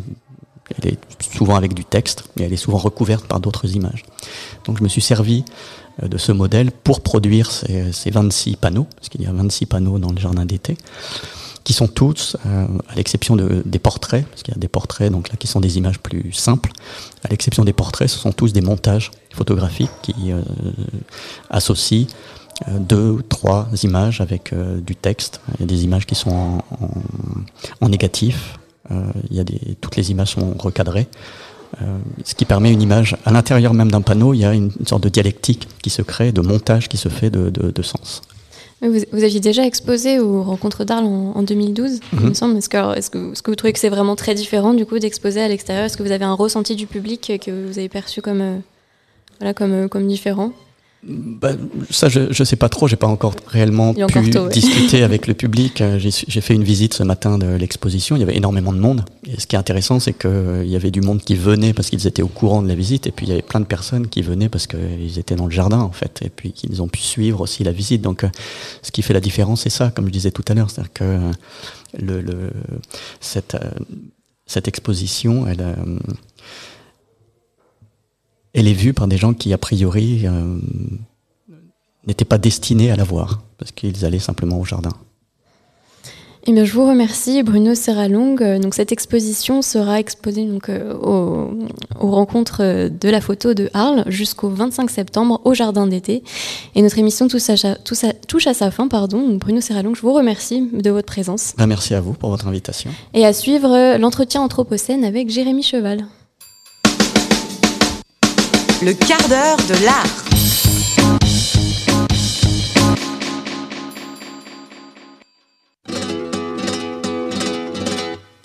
Elle 0.77 0.93
est 0.93 0.99
souvent 1.33 1.55
avec 1.55 1.73
du 1.73 1.83
texte, 1.83 2.25
et 2.39 2.43
elle 2.43 2.53
est 2.53 2.57
souvent 2.57 2.77
recouverte 2.77 3.25
par 3.25 3.39
d'autres 3.39 3.75
images. 3.75 4.03
Donc 4.65 4.77
je 4.77 4.83
me 4.83 4.89
suis 4.89 5.01
servi 5.01 5.43
euh, 6.03 6.07
de 6.07 6.17
ce 6.17 6.31
modèle 6.31 6.71
pour 6.71 7.01
produire 7.01 7.51
ces, 7.51 7.91
ces 7.91 8.11
26 8.11 8.55
panneaux, 8.57 8.88
parce 8.95 9.09
qu'il 9.09 9.21
y 9.21 9.25
a 9.25 9.31
26 9.31 9.65
panneaux 9.65 9.97
dans 9.97 10.11
le 10.11 10.19
jardin 10.19 10.45
d'été, 10.45 10.77
qui 11.63 11.73
sont 11.73 11.88
tous, 11.88 12.35
euh, 12.45 12.65
à 12.88 12.95
l'exception 12.95 13.35
de, 13.35 13.61
des 13.65 13.79
portraits, 13.79 14.25
parce 14.27 14.43
qu'il 14.43 14.53
y 14.53 14.57
a 14.57 14.59
des 14.59 14.67
portraits 14.67 15.11
donc 15.11 15.29
là 15.29 15.35
qui 15.38 15.47
sont 15.47 15.59
des 15.59 15.77
images 15.77 15.99
plus 15.99 16.31
simples, 16.33 16.71
à 17.23 17.27
l'exception 17.27 17.63
des 17.63 17.73
portraits, 17.73 18.09
ce 18.09 18.17
sont 18.17 18.31
tous 18.31 18.53
des 18.53 18.61
montages 18.61 19.11
photographiques 19.34 19.91
qui 20.01 20.32
euh, 20.32 20.41
associent 21.49 22.08
deux 22.67 23.10
ou 23.10 23.22
trois 23.22 23.67
images 23.84 24.22
avec 24.22 24.54
euh, 24.54 24.80
du 24.80 24.95
texte. 24.95 25.41
Il 25.56 25.62
y 25.62 25.63
a 25.63 25.67
des 25.67 25.84
images 25.84 26.06
qui 26.06 26.15
sont 26.15 26.32
en, 26.32 26.63
en, 27.82 27.89
négatif. 27.89 28.60
Euh, 28.91 29.04
il 29.30 29.38
y 29.38 29.39
a 29.39 29.43
des, 29.43 29.60
toutes 29.80 29.95
les 29.95 30.12
images 30.12 30.32
sont 30.32 30.54
recadrées. 30.58 31.08
ce 32.26 32.36
qui 32.36 32.45
permet 32.45 32.74
une 32.74 32.82
image, 32.82 33.15
à 33.26 33.32
l'intérieur 33.32 33.74
même 33.74 33.91
d'un 33.91 34.02
panneau, 34.02 34.34
il 34.34 34.39
y 34.39 34.45
a 34.45 34.54
une, 34.54 34.72
sorte 34.86 35.04
de 35.04 35.10
dialectique 35.10 35.67
qui 35.82 35.89
se 35.89 36.02
crée, 36.02 36.32
de 36.32 36.41
montage 36.41 36.89
qui 36.89 36.98
se 36.98 37.10
fait 37.10 37.30
de, 37.30 37.50
de, 37.50 37.72
de 37.72 37.82
sens. 37.82 38.22
Vous, 38.82 38.98
vous, 39.12 39.24
aviez 39.24 39.39
déjà 39.39 39.65
exposé 39.65 40.19
aux 40.19 40.41
rencontres 40.41 40.86
d'Arles 40.86 41.06
en, 41.06 41.43
2012, 41.43 42.00
il 42.13 42.19
me 42.19 42.26
mhm. 42.28 42.34
semble. 42.34 42.58
Est-ce 42.58 42.69
que, 42.69 42.78
est 42.78 43.10
que, 43.10 43.34
est 43.34 43.41
que, 43.41 43.52
vous 43.52 43.56
trouvez 43.56 43.74
que 43.74 43.80
c'est 43.80 43.89
vraiment 43.89 44.15
très 44.15 44.34
différent 44.34 44.74
du 44.74 44.86
coup 44.86 45.00
d'exposer 45.00 45.41
à 45.41 45.48
l'extérieur? 45.48 45.86
Est-ce 45.86 45.98
que 45.98 46.04
vous 46.04 46.12
avez 46.12 46.26
un 46.26 46.34
ressenti 46.34 46.76
du 46.76 46.88
public 46.88 47.39
que 47.45 47.67
vous 47.67 47.78
avez 47.78 47.89
perçu 47.89 48.22
comme, 48.22 48.62
voilà, 49.39 49.54
comme, 49.54 49.89
comme 49.89 50.08
différent? 50.08 50.52
Bah, 51.01 51.51
ça, 51.89 52.09
je 52.09 52.19
ne 52.19 52.43
sais 52.43 52.57
pas 52.57 52.67
trop. 52.67 52.88
J'ai 52.89 52.97
pas 52.97 53.07
encore 53.07 53.33
réellement 53.47 53.93
pu 53.93 54.31
discuter 54.51 55.03
avec 55.03 55.27
le 55.27 55.33
public. 55.35 55.79
Euh, 55.79 55.97
j'ai 55.97 56.41
fait 56.41 56.53
une 56.53 56.63
visite 56.63 56.93
ce 56.93 57.03
matin 57.03 57.38
de 57.38 57.47
l'exposition. 57.47 58.17
Il 58.17 58.19
y 58.19 58.23
avait 58.23 58.35
énormément 58.35 58.73
de 58.73 58.79
monde. 58.79 59.05
Et 59.25 59.39
ce 59.39 59.47
qui 59.47 59.55
est 59.55 59.59
intéressant, 59.59 60.01
c'est 60.01 60.12
qu'il 60.12 60.29
euh, 60.29 60.65
y 60.65 60.75
avait 60.75 60.91
du 60.91 60.99
monde 60.99 61.21
qui 61.21 61.35
venait 61.35 61.73
parce 61.73 61.89
qu'ils 61.89 62.05
étaient 62.05 62.21
au 62.21 62.27
courant 62.27 62.62
de 62.62 62.67
la 62.67 62.75
visite, 62.75 63.07
et 63.07 63.12
puis 63.12 63.25
il 63.25 63.29
y 63.29 63.31
avait 63.31 63.41
plein 63.41 63.62
de 63.62 63.65
personnes 63.65 64.07
qui 64.07 64.21
venaient 64.21 64.49
parce 64.49 64.67
qu'ils 64.67 65.19
étaient 65.19 65.35
dans 65.35 65.45
le 65.45 65.51
jardin, 65.51 65.79
en 65.79 65.91
fait, 65.91 66.19
et 66.21 66.29
puis 66.29 66.51
qu'ils 66.51 66.81
ont 66.81 66.89
pu 66.89 66.99
suivre 66.99 67.39
aussi 67.39 67.63
la 67.63 67.71
visite. 67.71 68.01
Donc, 68.01 68.25
euh, 68.25 68.29
ce 68.81 68.91
qui 68.91 69.01
fait 69.01 69.13
la 69.13 69.21
différence, 69.21 69.62
c'est 69.62 69.69
ça, 69.69 69.91
comme 69.91 70.07
je 70.07 70.12
disais 70.12 70.31
tout 70.31 70.45
à 70.49 70.53
l'heure, 70.53 70.69
c'est-à-dire 70.69 70.93
que 70.93 71.19
le, 71.97 72.21
le, 72.21 72.51
cette, 73.21 73.55
cette 74.45 74.67
exposition, 74.67 75.47
elle 75.47 75.62
elle 78.60 78.67
est 78.67 78.74
vue 78.74 78.93
par 78.93 79.08
des 79.08 79.17
gens 79.17 79.34
qui, 79.34 79.54
a 79.54 79.58
priori, 79.58 80.22
euh, 80.26 80.58
n'étaient 82.06 82.26
pas 82.26 82.38
destinés 82.38 82.91
à 82.91 82.95
la 82.95 83.04
voir, 83.04 83.41
parce 83.58 83.72
qu'ils 83.72 84.06
allaient 84.06 84.19
simplement 84.19 84.60
au 84.60 84.65
jardin. 84.65 84.91
Eh 86.45 86.54
bien, 86.54 86.65
je 86.65 86.74
vous 86.74 86.88
remercie, 86.88 87.43
Bruno 87.43 87.76
Serralong. 87.76 88.41
Euh, 88.41 88.60
donc, 88.60 88.74
cette 88.74 88.91
exposition 88.91 89.62
sera 89.62 90.00
exposée 90.00 90.45
donc, 90.45 90.69
euh, 90.69 90.93
aux, 90.93 92.12
rencontres 92.12 92.89
de 92.89 93.10
la 93.10 93.22
photo 93.22 93.54
de 93.54 93.69
Arles 93.74 94.04
jusqu'au 94.08 94.50
25 94.50 94.89
septembre 94.89 95.41
au 95.45 95.54
Jardin 95.54 95.86
d'été. 95.86 96.24
Et 96.76 96.82
notre 96.82 96.98
émission 96.98 97.28
touche 97.28 97.50
à, 97.50 97.76
touche 97.76 98.48
à 98.48 98.54
sa 98.54 98.72
fin. 98.72 98.88
Pardon. 98.88 99.38
Bruno 99.38 99.62
Serralong, 99.62 99.95
je 99.95 100.02
vous 100.02 100.13
remercie 100.13 100.67
de 100.74 100.89
votre 100.89 101.08
présence. 101.08 101.54
Ben, 101.58 101.67
merci 101.67 101.93
à 101.93 102.02
vous 102.02 102.13
pour 102.13 102.30
votre 102.30 102.48
invitation. 102.48 102.91
Et 103.13 103.26
à 103.26 103.34
suivre 103.34 103.98
l'entretien 103.98 104.41
Anthropocène 104.41 105.04
avec 105.04 105.30
Jérémy 105.30 105.62
Cheval. 105.62 106.06
Le 108.81 108.93
quart 108.93 109.27
d'heure 109.27 109.57
de 109.67 109.83
l'art. 109.83 110.05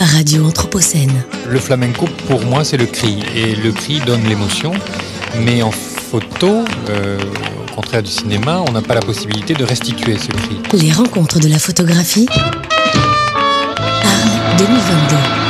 Radio 0.01 0.45
Anthropocène. 0.47 1.25
Le 1.49 1.61
flamenco, 1.61 2.07
pour 2.27 2.45
moi, 2.45 2.65
c'est 2.65 2.77
le 2.77 2.87
cri. 2.87 3.23
Et 3.37 3.55
le 3.55 3.71
cri 3.71 4.01
donne 4.05 4.25
l'émotion. 4.25 4.73
Mais 5.45 5.63
en 5.63 5.71
photo, 5.71 6.65
euh, 6.89 7.19
au 7.69 7.75
contraire 7.77 8.03
du 8.03 8.11
cinéma, 8.11 8.65
on 8.67 8.73
n'a 8.73 8.83
pas 8.83 8.95
la 8.95 9.03
possibilité 9.03 9.55
de 9.55 9.63
restituer 9.63 10.19
ce 10.19 10.33
cri. 10.33 10.59
Les 10.73 10.91
rencontres 10.91 11.39
de 11.39 11.47
la 11.47 11.61
photographie. 11.61 12.27
Arles 13.77 14.57
2022. 14.59 15.44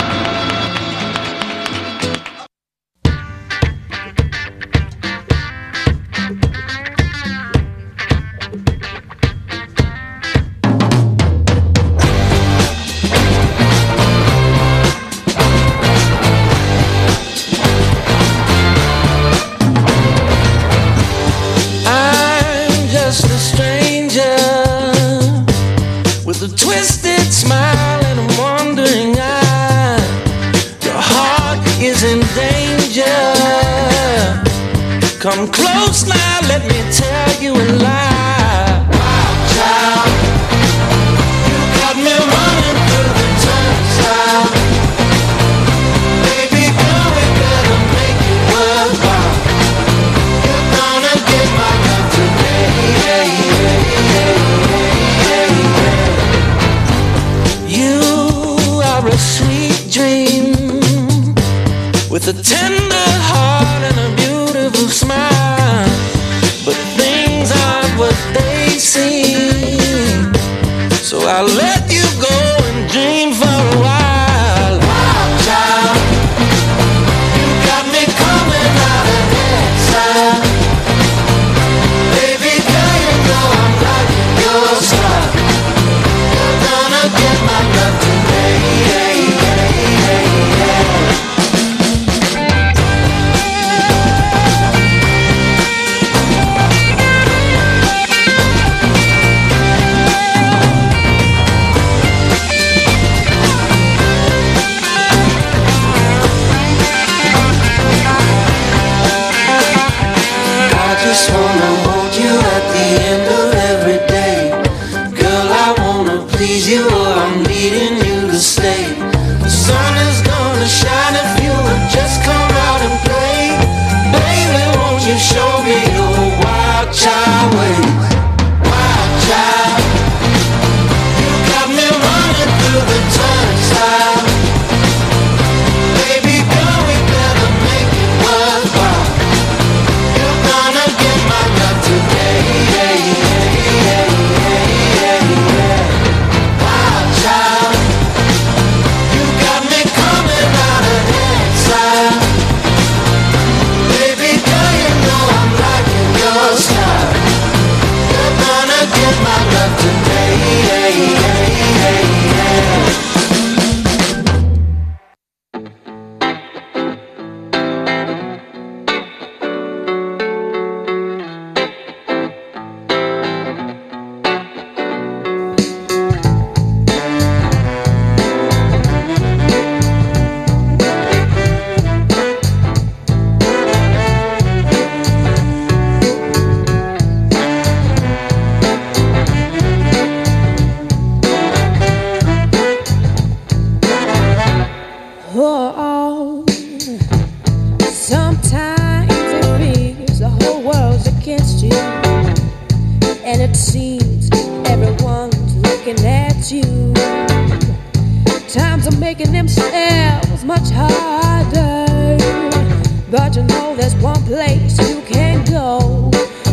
but 213.26 213.36
you 213.36 213.42
know 213.44 213.74
there's 213.74 213.94
one 213.96 214.22
place 214.24 214.76
you 214.86 215.00
can 215.02 215.42
go. 215.46 216.10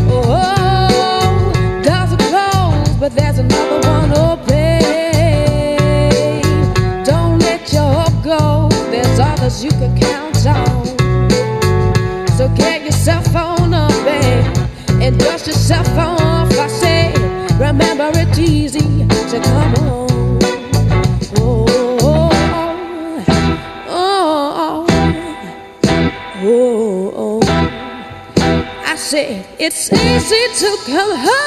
Oh, 0.09 1.51
Doors 1.83 2.11
are 2.15 2.23
closed, 2.31 2.97
but 2.97 3.13
there's 3.13 3.39
another 3.39 3.79
one 3.89 4.11
open. 4.27 4.81
Don't 7.03 7.39
let 7.39 7.73
your 7.73 7.91
hope 7.99 8.23
go. 8.23 8.69
There's 8.89 9.19
others 9.19 9.63
you 9.65 9.71
can 9.71 9.99
count 9.99 10.45
on. 10.47 10.85
So 12.37 12.47
yourself 12.85 13.35
on 13.35 13.73
up 13.73 13.91
and 15.03 15.19
dust 15.19 15.47
yourself 15.47 15.89
on. 15.97 16.30
It's 29.63 29.93
easy 29.93 30.47
to 30.57 30.75
come 30.87 31.11
home. 31.15 31.41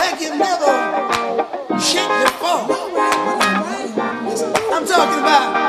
like 0.00 0.20
you 0.20 0.38
never 0.38 1.78
shake 1.78 2.08
before. 2.24 2.64
I'm 4.72 4.86
talking 4.86 5.20
about. 5.20 5.59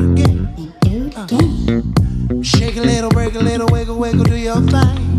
again. 0.00 0.72
And. 1.28 2.46
Shake 2.46 2.76
a 2.76 2.80
little, 2.80 3.10
break 3.10 3.34
a 3.34 3.40
little, 3.40 3.68
wiggle, 3.68 3.98
wiggle, 3.98 4.24
do 4.24 4.36
your 4.36 4.60
thing. 4.62 5.09